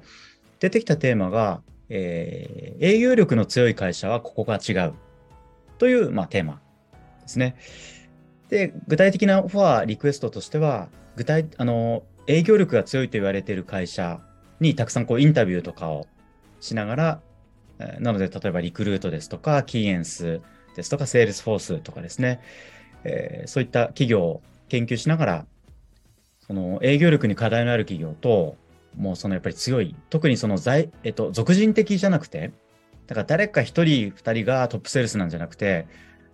[0.59, 4.93] 出てきたテーマが、えー営業力の強い会社はここが違う
[5.77, 6.61] という、まあ、テーマ
[7.21, 7.55] ですね。
[8.49, 14.19] で、具体的なオファー、リクエストとしては、具体、あの、営業力が強いと言われている会社
[14.59, 16.07] にたくさんこうインタビューとかを
[16.59, 17.21] しながら、
[17.99, 20.41] なので、例えばリクルートですとか、キーエンス
[20.75, 22.41] ですとか、セールスフォースとかですね、
[23.03, 25.45] えーそういった企業を研究しながら、
[26.45, 28.57] その営業力に課題のある企業と、
[28.95, 32.51] もうそのやっぱり強い、特にその在、えっと、俗人的じゃなくて、
[33.07, 35.87] だから誰か一人、二人がトップセールスなんじゃなくて、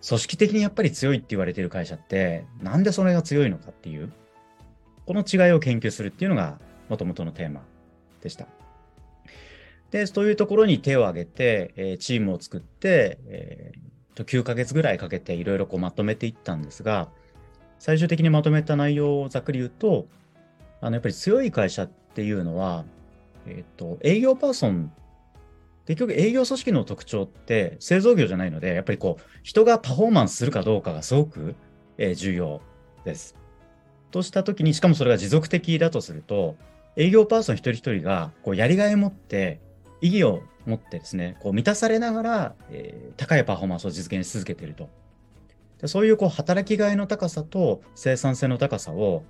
[0.06, 4.12] 組織的にやっぱり強いって言われてる会社って、なんでそれが強いのかっていう、
[5.06, 7.62] この違いを研究するっていうのが、もともとのテーマ
[8.22, 8.46] でした。
[9.90, 17.08] で、そういうところに手を挙げて、えチームを作って、えーと9ヶ月ぐらいかけていろいろまとめていったんですが、
[17.78, 20.08] 最終的にまとめた内容をざっくり言うと、
[20.80, 22.84] あのやっぱり強い会社っていうのは、
[23.46, 24.92] えっ、と、営業パーソン、
[25.86, 31.54] 結局営業組織の特徴って製造業じゃないので、やっぱりこう、人がパフォーマンスするかどうかがすごく、
[31.98, 32.60] えー重要
[33.04, 33.36] です。
[34.10, 36.56] としたときに、しかもそれが持続的だとすると、
[36.96, 39.60] 営業パーソン一人一人がこうやりがいを持って、
[40.00, 44.88] 意義を持ってですね、こう満たされながら、えー高いパフォーマンスを実現し続けていると。
[45.80, 49.24] でそういうこう働きがいの高さと生産性の高さを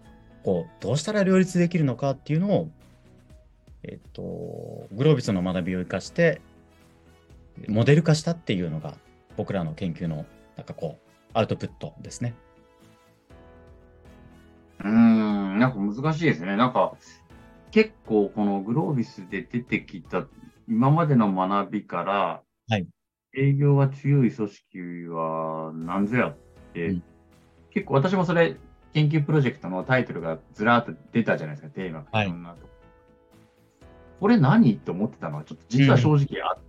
[0.44, 2.70] こうどうしたら両立できるのかっていうのを、
[3.82, 6.40] えっと、グロービスの学びを生かして
[7.68, 8.94] モデル化したっていうのが
[9.36, 12.34] 僕らの研究のなんかこうアウトプットですね。
[14.80, 16.56] うーん、なんか難しいですね。
[16.56, 16.94] なんか、
[17.70, 20.26] 結構このグロービスで出てきた
[20.68, 22.86] 今までの学びから、はい
[23.38, 26.36] 営業が強い組織は何ぞやっ
[26.72, 27.02] て、うん
[27.70, 28.56] 結構私もそれ
[28.94, 32.06] 研究プロジェクトのタイトルがずらーっと出たじゃないですか、テーマが。
[32.10, 32.68] はいろんなとこ
[34.20, 36.64] これ何って思ってたのはちょっと実は正直あって、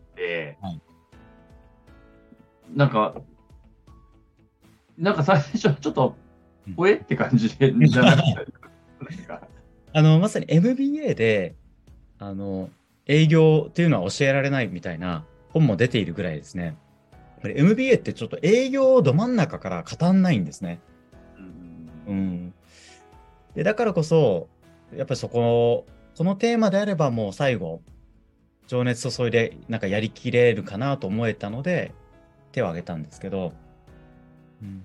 [0.62, 0.82] はい
[2.76, 3.16] なんか、
[4.98, 6.16] なんか最初ちょっと
[6.68, 6.96] うん、おえ？
[6.96, 8.34] って感じで、じゃなか っ
[9.00, 9.42] たですか。
[9.94, 11.56] あのまさに MBA で
[12.20, 12.70] あの
[13.06, 16.76] 営業っていうのは教えられないみたいな本も出ているぐらいですね。
[17.42, 20.80] これ MBA ってちょっと営業ど真ん中から語んないんですね。
[22.08, 22.54] うんうん。
[23.56, 24.50] で、だからこそ、
[24.96, 25.86] やっぱりそこ、
[26.18, 27.82] このテーマであればもう最後、
[28.68, 31.94] 情熱注いでなんかやりきれるかなと思えたので、
[32.52, 33.54] 手を挙げたんですけど、
[34.62, 34.84] うん、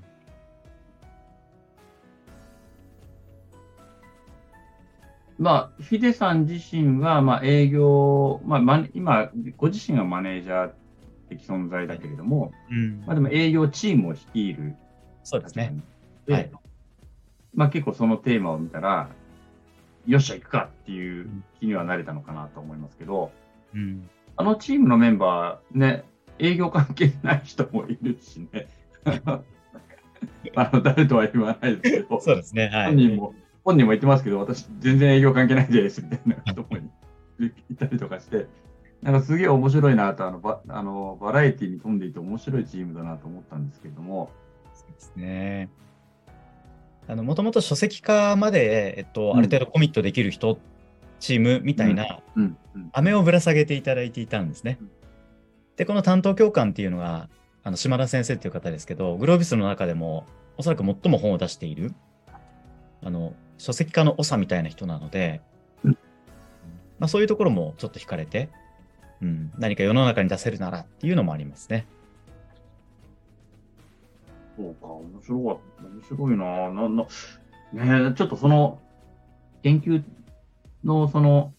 [5.38, 10.73] まあ、ヒデさん自身は、まあ、営業、まあ、今、ご自身がマネージャー
[11.29, 13.03] 的存在だけれども、うん。
[13.05, 14.77] まあ、でも営業チームを率いる
[15.25, 15.75] そうですね。
[16.27, 16.51] で、はい。
[17.55, 19.09] まあ、結構そのテーマを見たら、
[20.07, 23.33] よっしゃ、行くかっていう気にはなれたのかなと思いますけど、
[23.74, 24.08] うん。
[24.37, 26.04] あのチームのメンバー、ね、
[26.38, 28.68] 営業関係ない人もいるしね。
[30.56, 32.68] あの誰とは言わないですけど、そうですね。
[32.68, 32.87] はい。
[32.87, 36.68] 本人も、本人も言ってますけど、私、全然営業関係ないですみたいな人も
[37.70, 38.46] いたりとかして、
[39.02, 44.30] なんかすげえ面白いなと、あのバあのバラエティに富んでいて面白いチームだなと思ったんですけれども、
[44.74, 45.68] そうですね。
[47.08, 50.58] あの、もともと書籍化まで、えっと、うんある程度コミットできる人、
[51.22, 52.18] チームみたいな、
[52.92, 54.90] 飴をぶら下げていただいていたんですねうん。
[55.76, 57.28] で、この担当教官っていうのが、
[57.62, 60.26] あの島田先生っていう方ですけど、グロービスの中でも、
[60.58, 61.94] おそらく最も本を出している、
[63.04, 65.42] あの、書籍化の長みたいな人なので、
[65.85, 65.92] うん
[66.98, 68.48] まあ、そういうところもちょっと惹かれて、
[69.20, 71.87] うん、何か世の中に出せるならっていうのもありますね。
[74.56, 75.85] そうか、面白かった。
[75.85, 78.80] 面白いななな、ねえちょっとその、
[79.62, 80.02] 研究
[80.85, 81.55] のその、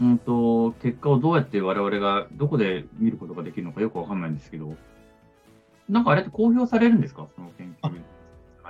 [0.00, 4.74] うんと、結果をどうやって我々がどこで見ることができるのかよくわかんないんですけど、
[5.88, 7.26] なんかあれって公表されるんですか？
[7.34, 8.00] その研究。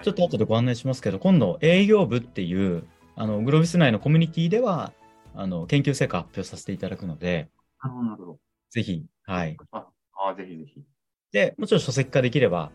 [0.03, 2.85] ちょっと後でご案内しますけど、今度営業部っていう、
[3.17, 4.95] あの、グロービス内のコミュニティでは、
[5.35, 7.51] あの、研究成果発表させていただくので、
[7.83, 8.39] なるほど。
[8.71, 9.59] ぜひ、はい。
[9.73, 10.83] あ、あぜひぜひ。
[11.33, 12.73] で、もちろん書籍化できれば、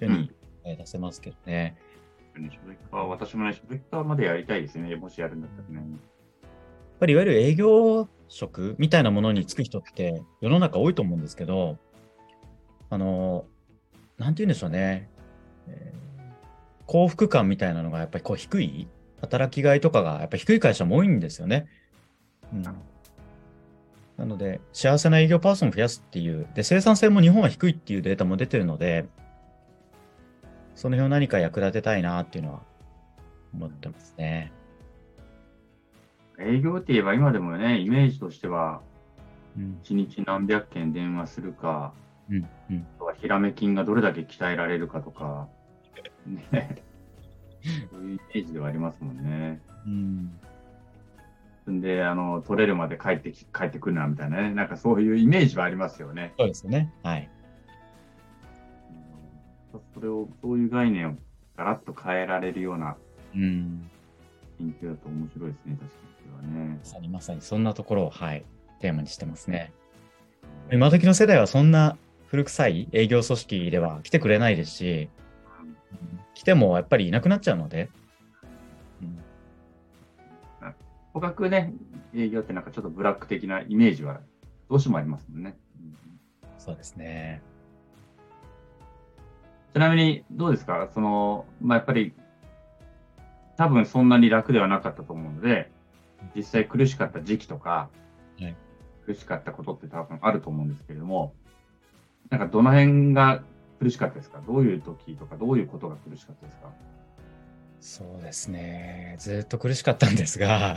[0.00, 0.32] 世に
[0.64, 1.76] えー出せますけどね。
[2.34, 2.56] 書籍
[2.90, 4.96] 化私もね、書籍化までやりたいですね。
[4.96, 5.86] もしやるんだったらね。
[6.96, 11.78] やっぱりいわゆる営業職みたいなものに就く人って世の中多いと思うんですけど、
[12.90, 13.44] あの、
[14.18, 15.10] なんて言うんでしょうね、
[15.68, 16.06] えー
[16.86, 18.88] 幸福感みたいなのがやっぱりこう低い、
[19.20, 21.66] 働きがいとかがやっぱり低い会社も多いんですよね。
[22.52, 22.74] うん、な
[24.24, 29.06] ので、幸せな営業パーソンを増やすっていう、で、生産性も日本は低いっていうデータも出てるので、
[30.74, 32.62] その辺を何か役立てたいなっていうのは
[33.52, 34.52] 思ってますね。
[36.38, 38.82] 営業って言えば今でもね、イメージとしては、
[39.56, 39.80] うん。
[39.84, 41.94] 1日何百件電話するか、
[42.30, 42.48] うん。
[42.70, 42.86] うん。
[42.96, 45.48] あとはひらめきがどれだけ鍛えられるかとか、
[46.50, 46.82] ね、
[47.90, 49.60] そういうイメージではありますもんね。
[49.86, 50.38] うん。
[51.70, 54.54] んで、あの、取れるまで帰ってき、帰ってくるな、みたいなね。
[54.54, 56.34] なんかそういうイメージはありますよね。
[56.38, 56.92] そうですよね。
[57.02, 57.30] はい。
[59.74, 61.14] うんそれを、そういう概念を
[61.56, 62.96] ガラッと変えられるような
[63.34, 63.90] うん。
[64.58, 66.78] 研究だと面白いですね、確かにそれはね。
[66.78, 66.84] ま。
[66.84, 68.44] さにまさにそんなところを、はい、
[68.80, 69.72] テーマにしてますね。
[70.72, 75.08] 今時の世代はそんな古臭い営業組織では来てくれないですし、
[76.34, 77.90] 来てもやっぱりいなくなっちゃうので、
[79.00, 79.18] うん。
[81.12, 81.72] 捕獲ね、
[82.14, 82.64] 営業ってなん。
[82.64, 84.20] かちょっとブラック的なイメージは
[84.68, 85.42] どうしてもありますもん。
[85.42, 85.56] ね。
[85.80, 85.96] うん。
[86.58, 87.42] そうですね。
[89.72, 92.14] ちなみに、どうですかその、まあ、やっぱり、
[93.56, 94.08] 多分そん。
[94.08, 95.70] なに楽ではなかったと思うので、
[96.36, 97.88] 実際苦しかった時期とか、
[98.40, 98.54] はい
[99.06, 101.32] 苦しかったことって多分あると思うんですけれども、
[102.28, 103.44] なんかどの辺が
[103.78, 104.40] 苦しかったですか？
[104.44, 106.72] どういう時とか、どういうことが苦しかったですか？
[107.80, 109.14] そうですね。
[109.20, 110.76] ずっと苦しかったんですが、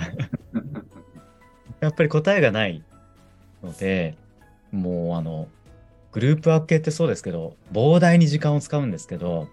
[1.81, 2.83] やっぱり答えがない
[3.63, 4.15] ので、
[4.71, 5.47] もうあの、
[6.11, 9.47] グループ分けってそうですけど、膨大に時間を使うんですけど、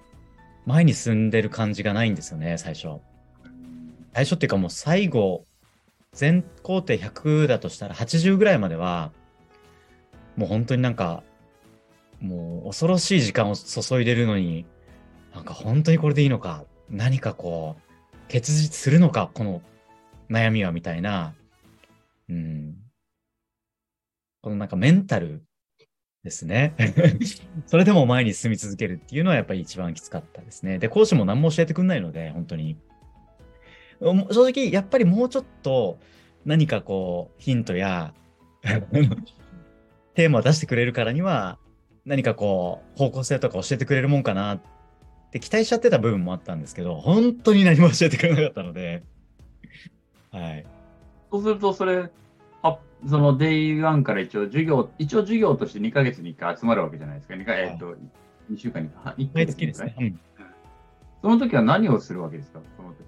[0.66, 3.00] 前に進んでる感じがないんですよね、最初。
[4.12, 5.45] 最初っていうかもう最後、
[6.16, 9.12] 全工程100だとしたら80ぐらいまでは、
[10.36, 11.22] もう本当になんか、
[12.20, 14.64] もう恐ろしい時間を注いでるのに、
[15.34, 19.60] なんか本当にこれでいいのか、何かこう、結実するのか、この
[20.30, 21.34] 悩みはみたいな、
[22.30, 22.74] うん。
[24.40, 25.44] このなんかメンタル
[26.24, 26.74] ですね。
[27.66, 30.78] それでも前に進み続けるっていうのはやっぱり一番きつかったですね。
[30.78, 32.78] で、講師も何も教えてくんないので、本当に。
[34.00, 35.98] お正直、やっぱりもうちょっと
[36.44, 38.12] 何かこう、ヒントや、
[40.14, 41.58] テーマを出してくれるからには、
[42.04, 44.60] 何かこう、方向性とか教えてくれるもんかなっ
[45.30, 49.02] て期待しちゃってた部分もあったんですけど、本当に何も教えてくれなかったので、
[50.30, 50.66] はい。
[51.30, 52.10] そうすると、それ、
[52.62, 57.34] はその Day1 から一応授業、一応授業として2ヶ月に1回集まるわけじゃないですか。
[57.34, 57.94] 2回、えっと、
[58.52, 59.14] 2週間に1回。
[59.14, 60.00] 1ヶ毎月に一回月ですね。
[60.00, 60.20] うん
[61.22, 62.60] その時は何をするわけですか？
[62.76, 62.98] その時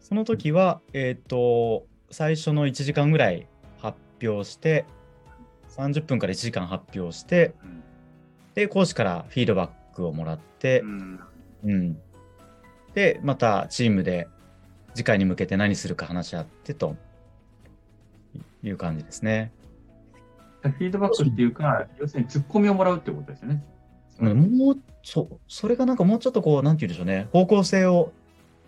[0.00, 3.46] その時は、えっ、と、最初の1時間ぐらい
[3.78, 4.84] 発表して、
[5.68, 7.80] 30分から1時間発表して、うん
[8.54, 11.20] で、講師からフィードバックをもらってう、ん
[11.64, 11.98] うん。
[12.94, 14.28] で、またチームで
[14.94, 16.96] 次回に向けて何するか話し合ってと
[18.62, 19.52] いう感じですね。
[20.62, 23.64] フィードバックっていうか、要するにツッコミをもらうってことですよね。
[24.20, 28.12] もう、そう、それがなんかもうちょっとこう、なんて言うんでしょうね、方向性を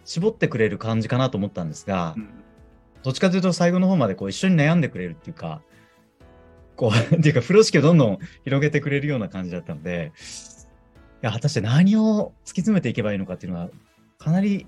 [0.05, 2.29] 絞ってくれる感じかなと思ったんですが、うん
[3.03, 5.61] どっちかというと最後の方までこう一緒に悩んでくれるっていうか、
[6.77, 10.12] こう、 っていうか、風呂敷をどんどん広げてくれるような感じだったので、
[11.23, 13.71] いや、果たして何を突き詰めていけばいいのかっていうのは、
[14.19, 14.67] かなり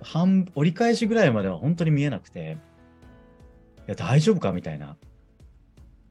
[0.00, 2.58] 半、折り返しぐらいまでは本当に見えなくて、
[3.86, 4.96] いや、大丈夫かみたいな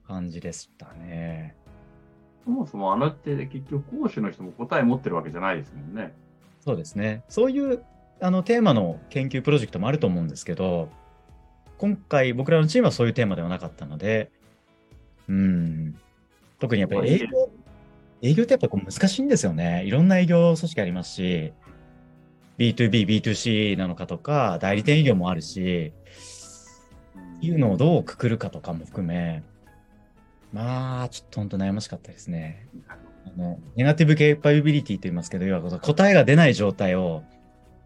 [0.07, 1.55] 感じでしたね。
[2.45, 6.13] そもそもあのって結局講師の人も答え持ってるわけじゃないですもんね。
[6.59, 7.23] そうですね。
[7.29, 7.83] そういう
[8.23, 10.87] あのテーマの研究プロジェクトもあると思うんですけど、
[11.77, 14.31] 今回僕らのチームはそういうテーマではなかったので、
[15.27, 15.99] うん、
[16.57, 17.49] 特にやっぱり営業、
[18.21, 19.83] 営業ってやっぱこう難しいんですよね。
[19.85, 21.51] いろんな営業組織ありますし、
[22.57, 25.91] B2B、B2C なのかとか、代理店営業もあるし、
[27.41, 29.43] いうのをどうくくるかとかも含め、
[30.53, 32.69] まあ、ちょっと本当悩ましかったですね。
[32.87, 37.23] あの、ネガティブケーパビリティと言いますけど、要は答えが出ない状態を、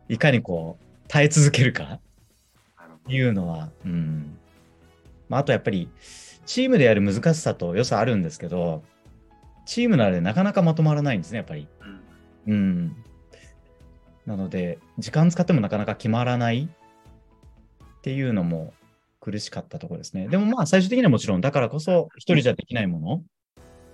[0.09, 1.99] いかにこう、耐え続けるか
[3.07, 4.37] いうのは、うん。
[5.29, 5.89] まあ、あとやっぱり、
[6.45, 8.83] チームでやる難しさと良さあるんですけど、
[9.65, 11.67] チームなのでなかなかまとまらないんですね、やっぱり。
[11.81, 11.97] うん
[12.47, 12.95] うん。
[14.25, 18.73] なので、時間使ってもなかなか決まらないっていうのも
[19.19, 20.27] 苦しかったところですね。
[20.29, 23.15] でもまあ最終的にはもちろん、だからこそ一人じゃできないもの、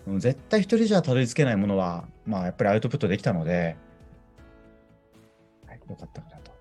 [0.05, 3.77] うん絶対一人じゃたどり着けないものは、まあやっぱりアウトプットできたので、はい、
[5.93, 6.51] よかったかなと。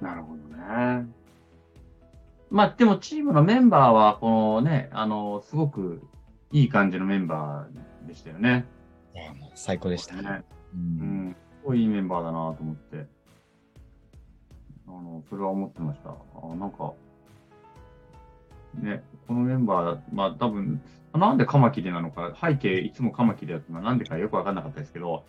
[0.00, 1.06] なるほどね。
[2.50, 6.02] まあでもチームのメンバーは、このね、あの、すごく
[6.52, 8.64] いい感じのメンバーでしたよね。
[9.14, 10.14] いやもう最高でした。
[10.16, 10.44] ね。
[10.74, 11.36] ううんん。
[11.62, 13.06] すごいいいメンバーだなと思って。
[14.86, 16.10] あの、それは思ってました。
[16.10, 16.92] あなんか、
[18.74, 20.80] ね、このメンバー、まあ多分、
[21.14, 25.24] なんでカマキリなのか、背景いつもカマキリだったのはなんでかよくわかんなかったですけど、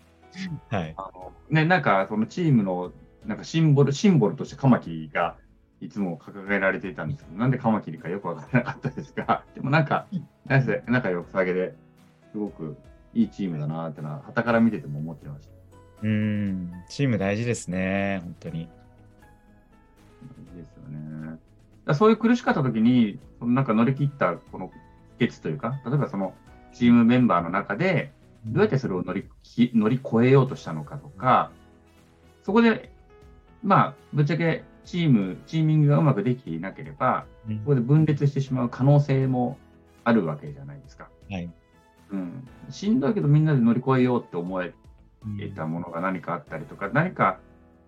[0.69, 0.93] はい。
[0.97, 2.91] あの、ね、なんかそのチームの、
[3.25, 5.35] なんかシンボル、シンボルとしてカマキリが
[5.81, 10.07] いつも掲げられていたんですけど、なんでカマキリかよくわからなかったですが、 でもなんか、
[10.45, 11.75] なんせ仲良くさげで、
[12.31, 12.77] すごく
[13.13, 15.53] いいチームだなってのは、旗から見てても思ってました。
[16.03, 16.71] うん。
[16.89, 18.21] チーム大事ですね。
[18.23, 18.61] 本当に。
[18.61, 18.67] いい
[20.57, 21.37] ですよね。
[21.85, 24.71] だそういう苦しかった時に、そのなんか乗り切ったこの
[25.19, 26.33] 秘訣というか、例えばその
[26.73, 28.11] チームメンバーの中で、
[28.47, 31.51] どうやってそれを乗りき乗り越えようとしたのかとか、
[32.43, 32.91] そこで、
[33.63, 39.57] まあ、ぶっちゃけチーム、チーミングがうまくできていなければ、うんここで分裂してしまう可能性も
[40.03, 41.09] あるわけじゃないですか。
[41.29, 41.49] はい。
[42.11, 42.47] うん。
[42.69, 44.73] しんどいけどみんなで乗り越えようって思え
[45.55, 47.39] たものが何かあったりとか、何か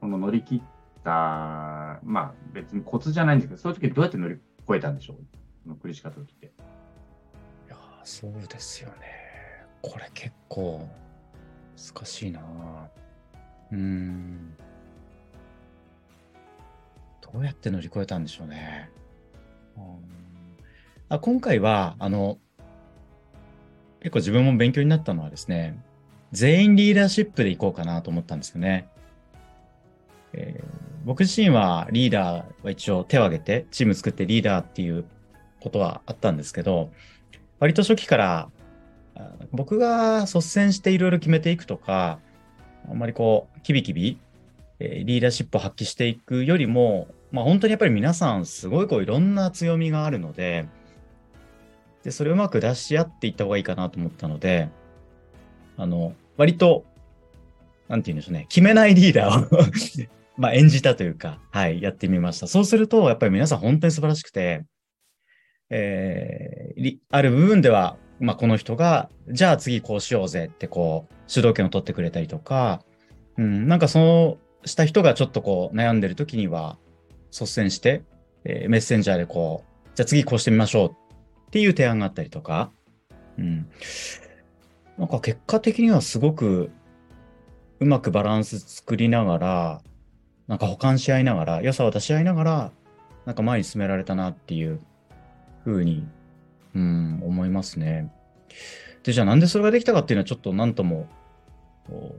[0.02, 0.62] この乗り切っ
[1.04, 4.36] た、まあ別にコツじゃないんですけど、そういう時どうやって乗り
[4.68, 5.16] 越えたんでしょう？
[5.16, 5.24] こ
[5.70, 6.48] の苦しかった時って。
[6.48, 6.50] い
[7.70, 9.19] やーそうですよね。
[9.82, 10.88] これ結構
[11.78, 12.42] 難しいな
[13.72, 14.56] うーん。
[17.22, 18.90] どうやって乗り越えたんでしょうね。
[19.78, 19.84] うん
[21.12, 22.38] あ今回は、あの、
[24.02, 25.82] 結構自分も勉強になったのはですね、
[26.32, 28.88] 全員リーダーシップでいこうかなと思ったんですよね。
[30.34, 35.06] えー僕自身はリーダーは一応手を挙げてチーム作ってリーダーっていう
[35.62, 36.92] ことはあったんですけど、
[37.60, 38.50] 割と初期から
[39.52, 42.20] 僕が率先していろいろ決めていくとか、
[42.90, 44.20] あんまりこう、キビキビ、
[44.80, 50.68] えリーダーシップを発揮していくよりも、まあ本当にやっぱり皆さんすごいこういろんな強みがあるので、
[52.04, 54.70] で、それをうまく出し合っていった方がいいかなと思ったので、
[55.78, 56.86] あの、割と、
[57.88, 59.66] なんて言うんでしょうね、決めないリーダーを
[60.38, 62.48] まあ演じたというか、はい、やってみました。
[62.48, 64.64] そうすると、やっぱり皆さん本当に素晴らしくて、
[65.70, 72.82] えーある部分では、まあ、この人が、じゃあ次こうしようぜってこう、主導権を取ってくれたりとか、
[73.38, 76.78] うん、なんかそのした人がちょっとこう悩んでる時には
[77.32, 78.04] 率先して、
[78.44, 80.94] えーメッセンジャーでこう、じゃあ次こうしてみましょうっ
[81.52, 82.72] ていう提案があったりとか、
[83.38, 83.70] うん。
[84.98, 86.72] なんか結果的にはすごく
[87.80, 89.82] うまくバランス作りながら、
[90.48, 92.72] なんか補完し合いながら、良さを出し合いながら、
[93.26, 94.82] なんか前に進められたなっていう
[95.64, 96.06] ふうに、
[96.76, 98.12] うん、思いますね。
[99.04, 101.08] で、じゃあなんでそれができたかっていうのはちょっと何とも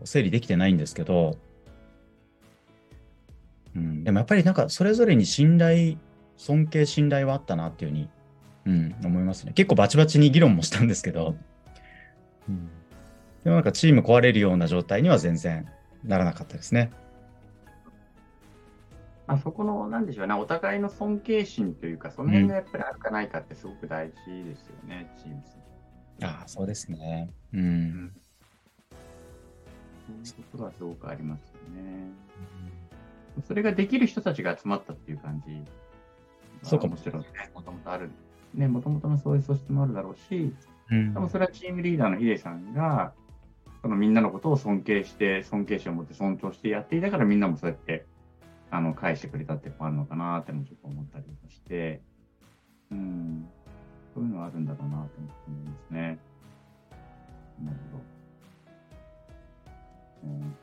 [0.05, 1.39] 整理できてないんですけど、
[3.77, 5.97] うん、でもやっぱりなんかそれぞれに信頼、
[6.37, 8.09] 尊敬、信頼はあったなっていうふうに、
[8.67, 9.53] うん、思いますね。
[9.53, 11.37] 結構バチバチに議論もしたんですけど、
[12.49, 12.69] うん、
[13.45, 15.69] でもなんかチーム壊れるような状態には全然
[16.05, 16.91] ならなかったですね。
[19.31, 25.43] まあ、そこの、なんでしょうね、お互いの尊敬心というか、その辺がやっぱりあるかないかってすごく大事ですよね、チーム
[26.22, 27.31] ああ、そうですね。
[27.55, 28.12] うん。
[30.24, 32.11] そういうところはすごくありますよね。
[33.47, 35.62] それができる人たちが集まったっていう感じ。
[36.64, 38.11] そうかももちろんね、もともとある。
[38.53, 40.53] ね、もともとのそういう素質もあるだろうし、
[40.91, 43.12] うんでもそれはチームリーダーのヒデさんが、
[43.81, 48.07] そのみんなのことを尊敬して、尊敬心を持って尊重してやっていたからみんなもそうやって、
[48.71, 52.01] あの、返してくれたっていうのもあるのかなってもちょっと思ったりして、
[52.91, 53.49] うん、
[54.14, 56.18] そういうのはあるんだろうなって思いますね。
[57.62, 58.05] なるほど。
[60.25, 60.57] うん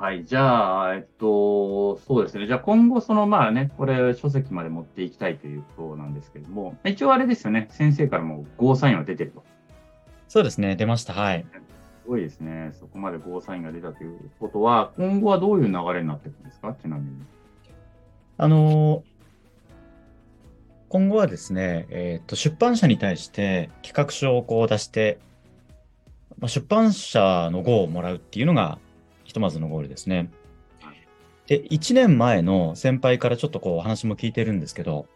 [0.00, 0.24] はい。
[0.24, 2.46] じゃあ、えっと、そうですね。
[2.46, 7.66] じゃあ今後、そのまあね、これ書籍まで持っていきたいということなんですけれども、一応あれですよね。
[7.72, 9.42] 先生からもゴーサインは出てると。
[10.28, 11.14] そうですね、出ました。
[11.14, 11.44] はい。
[12.08, 12.72] ごいですね。
[12.72, 16.74] そこまでゴーサインが出たということは、今後はどういう流れになっていくんですか？
[16.80, 17.22] ちなみに。
[18.38, 19.02] あの
[20.88, 25.18] 今後はですね、えっ、と、出版社に対して企画書をこう出して、
[26.38, 28.78] まあ、出版社の号をもらうっていうのが、
[29.24, 30.30] ひとまずのゴールですね。
[31.46, 35.06] で、1年前の先輩からちょっとこうお話も聞いてるんですけど、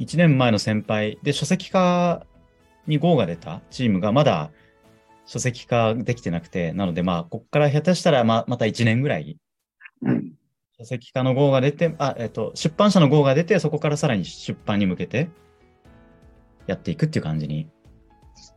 [0.00, 2.26] 1年前の先輩で書籍化
[2.86, 4.50] に号が出たチームがまだ
[5.26, 9.38] 書籍化できてなくて、なのでまあ、ここから下手したらままた1年ぐらい
[10.02, 10.32] うん。
[10.78, 15.30] 書籍化の号が出て、あ、えっと、出版社の号が出て、そこからさらに出版に向けて
[16.66, 17.68] やっていくっていう感じに。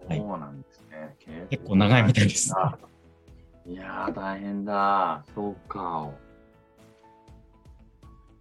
[0.07, 1.16] はいそうなんですね。
[1.49, 2.53] 結構長いみたいです
[3.68, 5.24] いやー、大変だ。
[5.34, 6.09] そうか。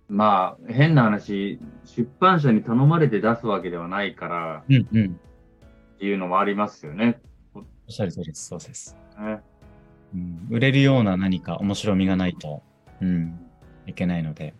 [0.09, 5.21] まあ、変な話、出版社に頼まれて出すわけではないからうんうん。
[5.97, 7.21] っていうのもありますよね。
[7.87, 8.47] おっしゃる通りです。
[8.49, 8.97] そうです。
[9.19, 9.41] ね
[10.15, 12.63] うん、売れるような何か面白みがないと、
[13.01, 13.39] うん、
[13.87, 14.55] いけないので。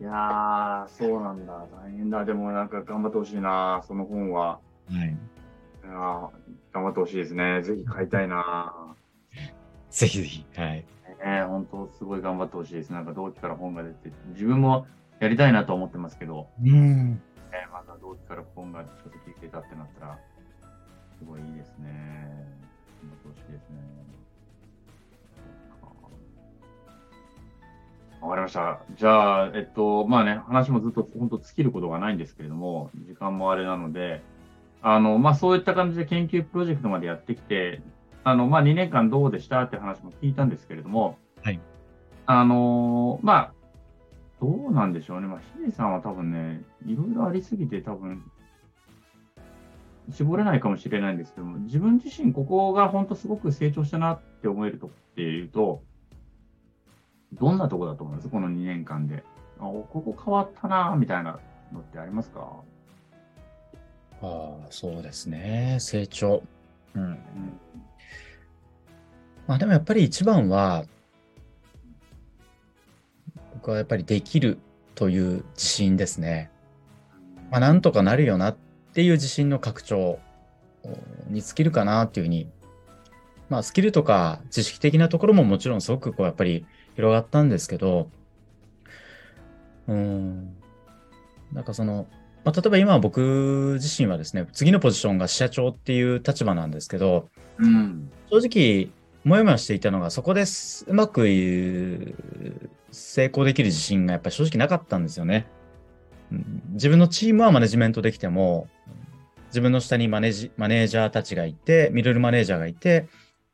[0.00, 1.52] いやー、そうなんだ。
[1.52, 2.24] 大変だ。
[2.24, 4.58] でもなんか頑張ってほしいな、その本は。
[4.90, 5.08] はい。
[5.08, 6.30] いやー
[6.72, 7.62] 頑張ってほしいですね。
[7.62, 8.96] ぜひ買いたいな。
[9.90, 10.46] ぜひぜひ。
[10.56, 10.76] はい。
[10.76, 10.84] ね
[11.24, 12.92] え、本当すごい頑張ってほしいです。
[12.92, 14.86] なんか同期から本が出て、自分も
[15.20, 17.14] やりたいなと思ってますけど、うん。
[17.14, 17.20] ね、
[17.72, 20.18] また同期から本が書籍出たってなったら、
[21.18, 22.46] すごいいいですね。
[23.02, 23.76] 頑張ってほしいですね。
[28.20, 28.80] わかりました。
[28.96, 34.22] じゃあ、えっと、まあね、話もずっと本当尽きることがないんですけれども、時間もあれなので、
[34.80, 37.82] あの、まあそういった感じで研究プロジェクトまでやってきて、
[38.22, 41.60] あの、まあ2年間どうでしたって話も聞いたんですけれども、はい。
[42.26, 43.52] あのまあ、
[44.40, 45.26] どうなんでしょうね。
[45.26, 48.24] まあ、ヒデさんは多分ね、いろいろありすぎて多分、
[50.12, 55.82] 絞れないかもしれないんですけども、自分自身ここが本当すごく成長したなって思えるとこっていうと、
[57.32, 58.28] どんなとこだと思います？
[58.28, 59.24] この2年間で。
[59.58, 61.38] あここ変わったなみたいな
[61.72, 62.52] のってありますか？
[64.20, 65.78] ああ、そうですね。
[65.80, 66.42] 成長。
[66.94, 67.02] うん。
[67.02, 67.18] うん。
[69.46, 70.84] まあでもやっぱり一番は、
[73.54, 74.58] 僕はやっぱりできる
[74.94, 76.50] という自信ですね。
[77.50, 78.56] まあなんとかなるよなっ
[78.94, 80.18] ていう自信の拡張
[81.28, 82.48] に尽きるかなっていうふうに、
[83.48, 86.64] まあスキルとか知識的なところももちろんすごくこうやっぱり
[86.94, 88.08] 広がったんですけど、
[89.88, 90.56] うん。
[91.52, 92.06] なんかその、
[92.44, 97.28] まあ例えば今僕自身はですね、次のポジションが支社長っていう立場なんですけど、
[97.58, 98.10] うん。
[98.30, 98.90] 正直、
[99.24, 101.24] もやもやしていたのが、そこですうまく
[102.90, 105.46] 成功できる自信がやっぱり正直なかったんですよね。
[106.32, 106.62] うん。
[106.72, 108.68] 自分のチームはマネジメントできても、
[109.48, 113.08] 自分の下にマネジマネージャーたちがいて、ミドルマネージャーがいて、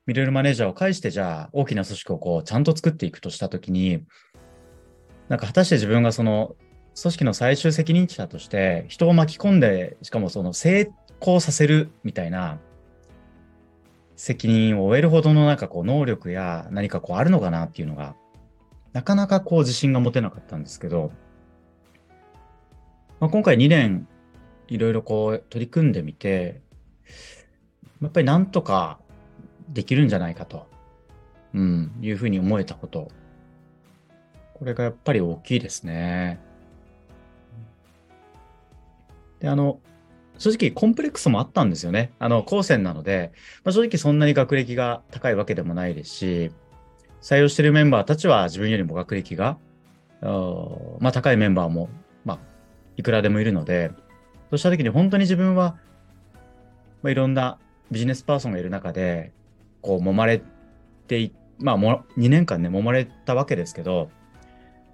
[0.06, 4.02] ミドルマネージャーを介して、じゃあ大きな組織をこうちゃんと作っていくとしたときに、
[5.28, 6.56] なんか果たして自分がその
[7.00, 10.90] 組織の最終責任者として人を巻き込んで、しかもその成
[11.20, 12.58] 功させるみたいな
[14.16, 18.16] 責任を負えるほどのなんかこう能力や何かこうあるのかなっていうのが、
[18.92, 21.12] なかなかこう自信が持てなかったんですけど、
[23.20, 24.08] まあ、今回2年
[24.68, 26.62] いろいろこう取り組んでみて、
[28.00, 28.98] やっぱりなんとか
[29.68, 30.66] できるんじゃないかと、
[31.54, 33.10] うん、いうふうに思えたこと。
[34.54, 36.40] これがやっぱり大きいですね。
[39.40, 39.80] で、あの、
[40.38, 42.12] 正直コンプレックスもあったんですよね。
[42.18, 43.32] あの、高専なので、
[43.64, 46.52] まあ、正直そんなに学歴が高いわけでもないですし、
[47.20, 49.58] 採用しているメンバーたちは自分よりも学歴が、
[50.22, 51.90] まあ、高いメンバーも、
[53.00, 53.90] いくらでもいるので、
[54.50, 55.76] そうした時に本当に自分は、
[57.02, 57.58] まあ、いろんな
[57.90, 59.32] ビジネスパーソンがいる中で、
[59.80, 60.42] こう、揉まれ
[61.08, 64.10] てい、まあ、も2年間ね、揉まれたわけですけど、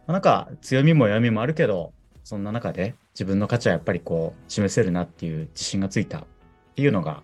[0.07, 1.93] まあなんか強みも弱みもあるけど、
[2.23, 6.25] そんな中で自分の価値はやっぱりこう示せるなっていう自信がついたっ
[6.77, 7.23] ていうのが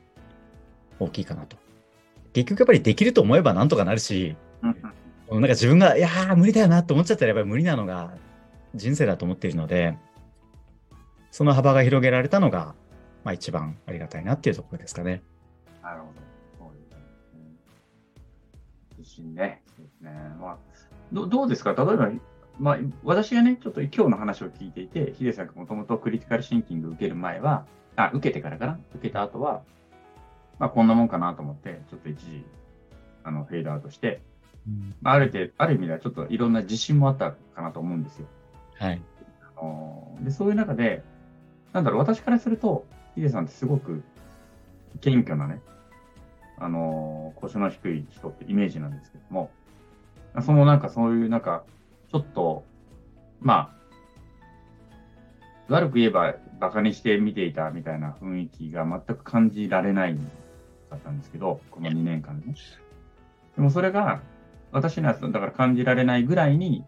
[0.98, 1.56] 大きいかなと。
[2.32, 8.10] 結局やっぱりできると思えばなんとかなるし、なんか自分が、いやー無理だよなと思っちゃったらやっぱり無理なのが
[8.74, 9.96] 人生だと思っているので、
[11.32, 12.74] その幅が広げられたのが、
[13.24, 15.22] まあ一番ありがたいなっていうところですかね。
[15.82, 16.12] なるほど。
[16.58, 16.98] そうですね。
[18.98, 19.62] 自信ね。
[19.74, 20.12] そうですね。
[20.40, 20.56] まあ、
[21.10, 21.70] どどうですか？
[21.72, 22.10] 例えば、
[22.60, 27.64] まあ、私がね、ちょっと今日の話を聞いていて、ヒデさんがもともとクリティカルシンキング受ける前は、
[27.96, 28.78] あ、受けてからかな？
[28.94, 29.62] 受けた後は、
[30.58, 32.44] まあ、こんなもんかなと思って、ちょっと一時、
[33.24, 34.20] あの、フェードアウトして、
[35.00, 38.26] まあ、ある程度、ある意味ではちょっといろんな自信もあったかなと思うんですよ。
[38.74, 39.02] はい。
[39.58, 41.02] あので、そういう中で、
[41.72, 44.02] なんだろう、私からすると、ヒデさんってすごく
[45.00, 45.60] 謙虚なね、
[46.58, 49.50] あの、腰の低い人ってイメージなんですけども、
[50.40, 51.64] そのなんかそういうなんか、
[52.10, 52.64] ちょっと、
[53.40, 53.82] まあ、
[55.68, 60.18] 悪く言えば馬鹿にして見ていたみたいな雰囲気が全く感じられない
[60.90, 62.54] だったんですけど、この2年間でね。
[63.56, 64.20] でもそれが、
[64.70, 66.84] 私にはだから感じられないぐらいに、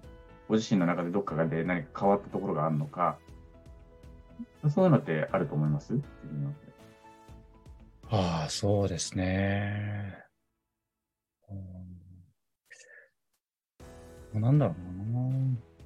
[0.49, 3.19] ご自身の中でどっかで何か変わったところがあるのか、
[4.71, 5.95] そういうのってあると思います？
[8.11, 10.19] ああ、そうですね。
[11.51, 11.95] うん
[14.41, 15.31] なんだろうな。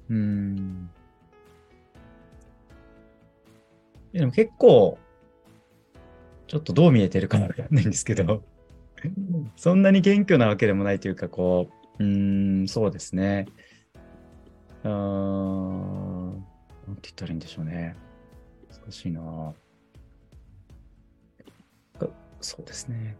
[0.09, 0.89] うん。
[4.11, 4.97] でも結構、
[6.47, 8.43] ちょっとどう見えてるかわかんないんですけど、
[9.55, 11.69] そんなに謙虚なわけでもないというか、こ
[11.99, 13.45] う、うん、そうですね。
[14.83, 16.43] うん、なん
[16.95, 17.95] て言ったらいいんでしょうね。
[18.69, 19.53] 難しいなぁ
[22.41, 23.17] そうですね。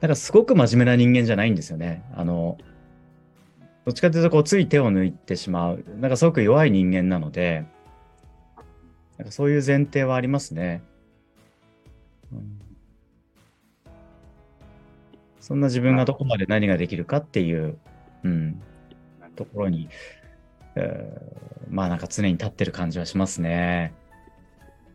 [0.00, 2.04] なんかすごく真面目な人間じゃないんですよね。
[2.14, 2.58] あの、
[3.84, 5.84] どっちかというと、こう、つい手を抜いてしまう。
[5.98, 7.64] なんかすごく弱い人間なので、
[9.18, 10.82] なんかそういう前提はありますね。
[12.32, 12.60] うん
[15.40, 17.76] そんな自分がどこまで何ができるかっていう、
[18.22, 18.62] うん、
[19.34, 19.88] ところに、
[20.76, 23.94] えーまあなんか常に立ってる感じはしますね。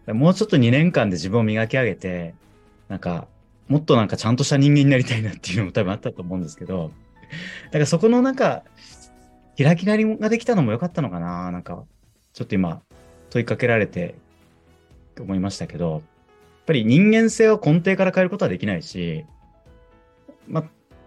[0.07, 2.35] もうちょっと2年間で自分を磨き上げて、
[2.87, 3.27] なんか、
[3.67, 6.91] もっとなんかちゃんとした人間になりたいなっていうのも多分あったと思うんですけど、
[7.65, 8.63] だからそこのなんか、
[9.57, 11.83] 開きなりができたのも良かったのかななんか、
[12.33, 12.81] ちょっと今
[13.29, 14.15] 問いかけられて
[15.19, 16.01] 思いましたけど、やっ
[16.65, 19.25] ぱり人間性を根底から変えることはできないし、
[20.47, 20.63] まあ、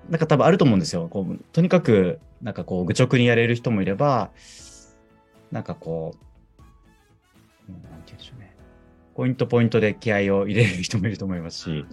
[0.09, 1.09] なんか多分あると思うんですよ。
[1.09, 4.31] こうとにかく、なんかこう、愚直にやれる人もいれば、
[5.53, 6.15] なんかこ
[7.69, 8.48] う、なんて言うんでしょうね。
[9.19, 11.85] ポイントポイントで気合を入れる人もいると思いますし、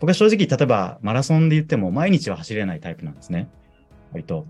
[0.00, 3.48] 僕は正直、例えばマラソンで言っても毎日は走れないタイプなんですね。
[4.10, 4.46] 割と。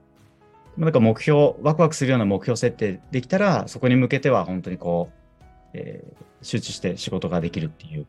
[0.79, 5.45] なんか目標、ワクワクするような目標設定できたら、そこに向けては本当にこう、
[5.75, 8.07] えー集中して仕事ができるっていう。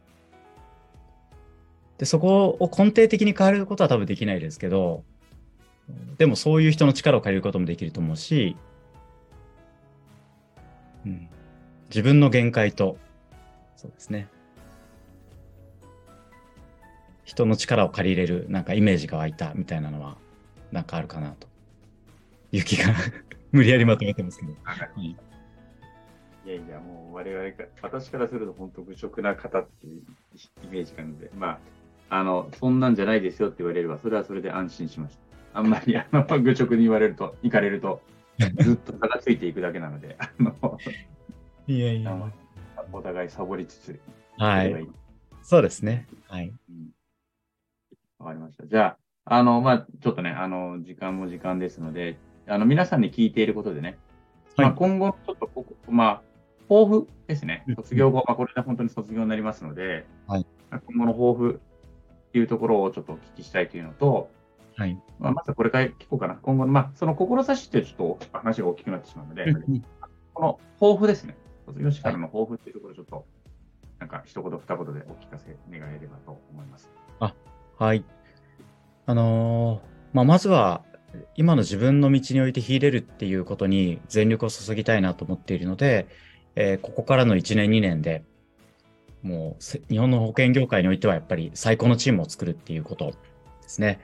[1.98, 5.04] で、そこを根底的に変えることは多分できないですけど、
[6.18, 8.56] でもそういう人の力を借りることもできると思うし、
[11.06, 11.30] うん、
[11.90, 12.98] 自分の限界と、
[13.82, 14.28] そうですね。
[17.24, 20.18] 人の力を借りれる、なんかイメージが湧いたみたいなのは、
[20.72, 21.48] なんかあるかなと。
[22.52, 22.94] いう気が
[23.52, 24.54] 無理やりまとめてますけど。
[24.62, 30.02] はいいやいや、もう我々か、私からすると本当愚直な方っていう
[30.66, 31.60] イメージがあるので、ま
[32.10, 35.18] あ、あの、そんなんじゃないですよって言われれば、それはそれで安心しまし
[35.54, 35.60] た。
[35.60, 38.02] あんまり、あの、愚直に言われると、行かれると、
[38.60, 40.78] ずっと差がついていくだけなので、あの、
[41.68, 42.32] いやいあの
[42.94, 44.00] お互いサボりつつ、
[44.38, 44.72] はい。
[44.72, 44.88] い。
[45.44, 46.08] そうですね。
[46.28, 46.54] はい。
[46.70, 46.90] うん
[48.22, 48.68] わかりました。
[48.68, 52.18] じゃあ、あの、まあ、ちょっとね、あの、時間も時間ですので、
[52.48, 53.98] あの、皆さんに聞いていることでね、
[54.58, 56.22] まあ、はい今後、ちょっとここ、まあ、
[56.70, 57.76] 抱負ですねうん。
[57.76, 61.60] 卒業後、まあ、これで本当に卒業になりますので、はいまあ今後の抱負
[62.30, 64.30] っていうところをちょっとお聞きしたいというのと、
[64.78, 64.98] はい。
[65.20, 66.36] まあ、まずこれから聞こうかな。
[66.36, 69.54] 今後の、まあ、その志ってちょっと話が大きくなってしまうので、
[70.34, 71.36] この抱負ですね。
[71.66, 73.26] 卒業式からの抱負っていうところをちょっと、
[74.00, 76.90] なんか一言二言でお聞かせ願えればと思います。
[77.82, 78.06] はい。
[79.08, 79.80] あのー
[80.14, 80.84] まあ、まずは、
[81.36, 86.06] 今の自分の道において秀でるっていうことに全力を注ぎたいなと思っているので、
[86.56, 88.24] えーここからの1年、2年で、
[89.24, 93.18] もうせ日本の保険業界においてはやっぱり最高のチームを作るっていうことで
[93.68, 94.00] すね。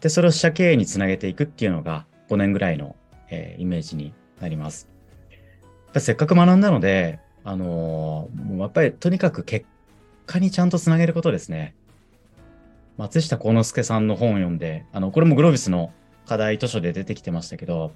[0.00, 2.94] で、それを社経営につなげていくっていうのが5年ぐらいの、
[3.28, 4.88] えーイメージになります。
[5.90, 9.66] やっぱせっかく学んだので、あのーもうやっぱりとにかく結
[10.26, 11.74] 果にちゃんとつなげることですね。
[12.96, 15.92] 松下幸之助さんの本を読んで、あの、これもグロービスの
[16.26, 17.92] 課題図書で出てきてましたけど、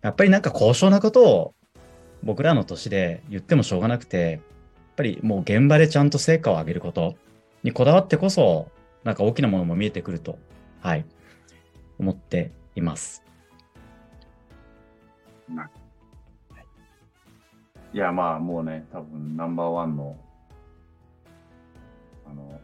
[0.00, 1.54] やっぱりなんか高尚なことを
[2.22, 4.40] 僕らの年で言ってもしょうがなくて、やっ
[4.96, 7.16] ぱりもう現場でちゃんと成果を上げること
[7.62, 8.70] にこだわってこそ、
[9.04, 10.38] なんか大きなものも見えてくると、
[10.80, 11.04] はい、
[11.98, 13.22] 思っています。
[17.92, 20.16] いや、まあ、もうね、多分ナンバーワンの、
[22.26, 22.60] あの、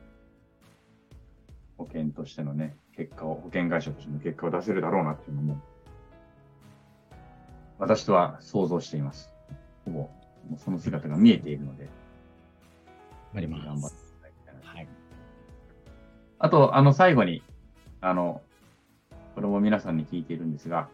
[1.79, 5.61] 保険としてのね、結果を、保険会社としての結果を出せるだろうなっていうのも、
[7.79, 9.33] 私とは想像しています。
[9.85, 10.11] ほぼ、も
[10.57, 11.89] うその姿が見えているので、
[13.35, 14.15] あり頑張っています。
[14.21, 14.89] ただきたいなはい。
[16.39, 17.43] あと、あの、最後に、
[18.01, 18.43] あの、
[19.35, 20.89] これも皆さんに聞いているんですが、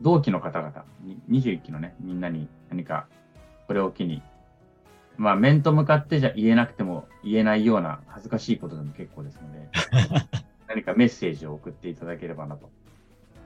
[0.00, 3.08] 同期の方々、に21期のね、みんなに何か、
[3.68, 4.22] これを機に、
[5.18, 9.68] まあ、面と向かってじゃ言えなくても言えないような恥ずかしいことでも結構ですので、
[10.66, 12.70] 何かメッセージを送っていただければなと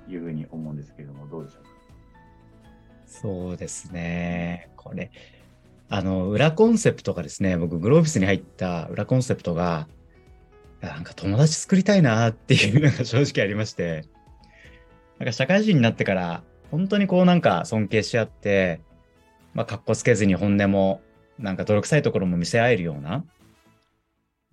[0.09, 1.69] いうふうに思うんですけれども、どうでしょうか？
[3.07, 4.71] そうですね。
[4.77, 5.11] これ、
[5.89, 9.89] あの、裏コンセプトがですね、僕、グロービスに入った裏コンセプトが、
[10.81, 14.05] なんか友達作りたいなっていうのが正直ありまして、
[15.19, 18.81] なんか社会人になってから、本当にこうなんか尊敬し合って、
[19.55, 21.01] まあ、格好つけずに本音も、
[21.39, 23.25] なんか泥臭いところも見せ合えるような、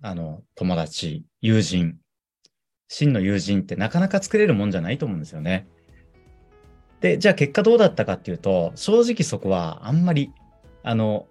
[0.02, 1.98] あの、友達、友人、
[2.88, 5.66] 真の友人ってなかなか作れるもんじゃないと思うんですよね。
[7.00, 10.32] で、じゃあ結果どうだったかっていうと、正直そこはあんまり、
[10.82, 11.26] あの、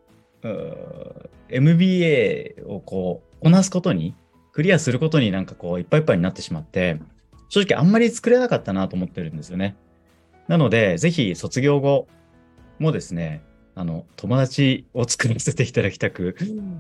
[1.50, 4.16] MBA をこう、こなすことに、
[4.52, 7.00] クリアすることになんかこう、いっぱいいっぱいになってしまって、
[7.50, 9.76] 正直あんまり作れなかったなと思ってるんですよね。
[10.48, 12.08] なので、ぜひ卒業後、
[12.80, 13.44] もですね、
[13.80, 16.36] あの、友達を作らせていただきたく、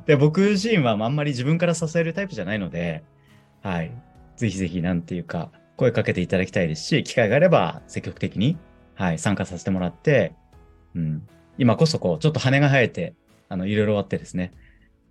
[0.06, 3.06] で、僕自身はあんまり自分から支えるタイプじゃないので、
[3.62, 3.94] はい。
[4.36, 8.58] ぜひぜひ、なんていうか、声かけていただきたいですし、機会があれば積極的に、
[8.96, 10.34] はい、参加させてもらって、
[10.94, 11.26] うん。
[11.58, 13.16] 今こそこう、ちょっと羽が生えて、
[13.48, 14.52] あの、いろいろあってですね、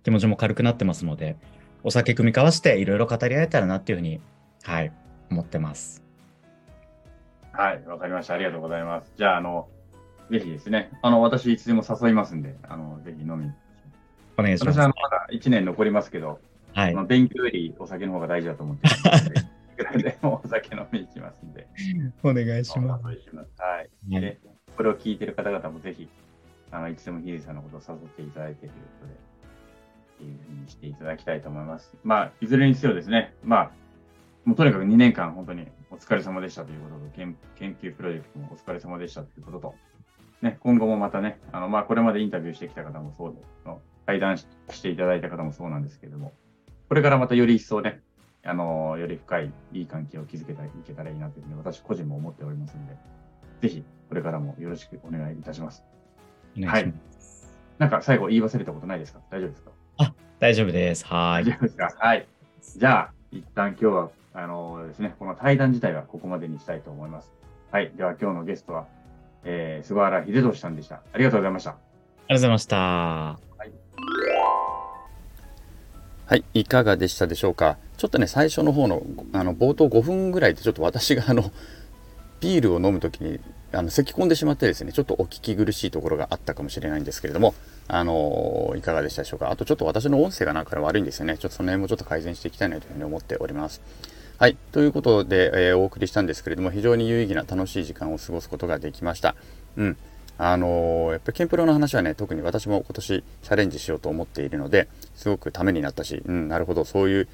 [0.03, 1.37] 気持ちも軽くなってますので、
[1.83, 4.21] お酒組み交わしていろいろ語り合えたらなっていうふうに、
[4.61, 4.91] はい、
[5.31, 6.03] 思ってます。
[7.51, 8.35] はい、わかりました。
[8.35, 9.11] ありがとうございます。
[9.17, 9.69] じゃあ、あの、
[10.29, 13.51] ぜひですね、あの、私いつでも誘いますんで、あの、ぜひ飲みに。
[14.37, 14.77] お願いします。
[14.77, 16.39] 私はまだ1年残りますけど、
[16.73, 16.95] はい。
[17.07, 19.43] 勉強よりお酒の方が大事だと思ってますので、い
[19.77, 21.67] くらでもお酒飲みに行きますんで。
[22.23, 23.05] お願いします。
[23.57, 24.21] はい。
[24.21, 24.39] で、
[24.77, 26.07] これを聞いてる方々もぜひ、
[26.71, 29.15] あの、いつでもヒデさんのことを誘っていただいてということで、っ
[30.19, 31.95] ていうふうにしていただきたいと思います。
[32.03, 33.71] まあ、いずれにせよですね、まあ、
[34.45, 39.75] もうとにかく2年間本当にお疲れ様でしたということで、研究プロジェクトもお疲れ様でしたということと、
[40.41, 43.35] ね、今後もまたね、あの、まあ、これまでインタビューしてきた方もそう
[43.65, 44.45] の、対談し
[44.81, 46.33] ていただいた方もそうなんですけれども、
[46.87, 48.01] これからまたより一層ね、
[48.43, 52.95] あの、より深い、いい関係を築けたいけたらいいなというふうに私個人も思っておりますので、
[53.61, 55.83] ぜひ、これからもよろしくお願いいたします。
[56.65, 56.93] はい。
[57.77, 59.19] なんか最後言い忘れたことないですか？
[59.29, 59.71] 大丈夫ですか？
[59.97, 61.05] あ、大丈夫です。
[61.05, 61.43] はい。
[61.43, 61.93] 大丈夫ですか？
[61.97, 62.27] はい。
[62.77, 67.31] じゃあ、一旦今日は、あのですね、この対談自体はここまでにしたいと思います。
[67.71, 67.91] はい。
[67.95, 68.87] では今日のゲストは、
[69.43, 71.01] えー、菅原秀俊さんでした。
[71.13, 71.71] ありがとうございました。
[71.71, 71.81] ありが
[72.27, 72.77] とうございました。
[72.77, 73.71] はい。
[76.25, 77.77] はい、いかがでしたでしょうか。
[77.97, 79.01] ちょっとね、最初の方の、
[79.33, 81.51] あの、冒頭5分ぐらいで、ちょっと私が、あの、
[82.39, 83.39] ビールを飲むときに、
[83.71, 87.53] あの、咳き込んでしまってですね、ちょっとお聞き苦しいところがあったかもしれないんですけれども、
[87.87, 89.49] あのいかがでしたでしょうか。
[89.49, 91.37] あと、ちょっと私の音声がなんか悪いんですよね。
[91.37, 93.81] ちょっとその辺もちょっと改善していきたいなというふうに思っております。
[94.39, 94.55] はい。
[94.71, 99.35] ということで、えー、お送りしたんですけれども、非常に有意義な楽しい時間を過ごすことができました。
[99.75, 99.97] うん。
[100.37, 107.27] あのー、やっぱりケンプロの話はね、特に私も今年チャレンジしようと思っているので、すごくためになったし、うん、なるほど、そういう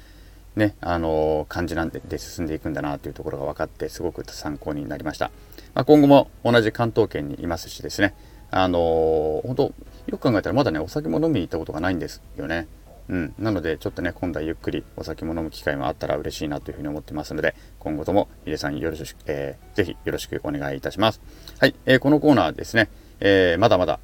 [0.56, 5.30] ね、あのー、感じなんでで進んでいくんだなというところが分かって、すごく参考になりました。
[5.74, 8.16] まあ、今後も同じ関東圏にいますしですね、
[8.50, 9.62] あの、本当
[10.08, 12.66] よく考えたらまだね、お酒も飲みに行ったことがないんですよね。
[13.08, 21.20] うん、なので、ちょっとね、今度はゆっくりお酒も飲む機会もあったら嬉しいなというふうに思ってますので、今後ともヒデさんよろしく、えー、ぜひよろしくお願いいたします。
[21.60, 22.88] はい、えー、このコーナーですね、
[23.20, 24.00] えー、まだまだ、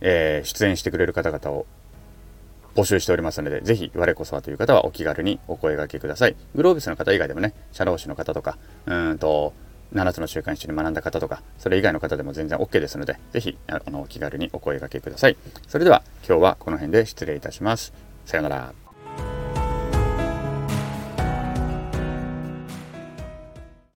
[0.00, 1.66] えー、出演してくれる方々を
[2.76, 6.36] 募集しておりますので、ぜひ、我こそはという方はお気軽にお声掛けください。
[6.54, 9.52] グロービスの方以外でもね、社労士の方とか、うんと、
[9.92, 15.36] 7つの習慣一緒に学んだ方とか、それ以外の方でも全然 OK ですので、ぜひ、あの、お気軽にお声掛けください。
[15.66, 17.92] それでは、今日はこの辺で失礼いたします。
[18.28, 18.87] さよなら。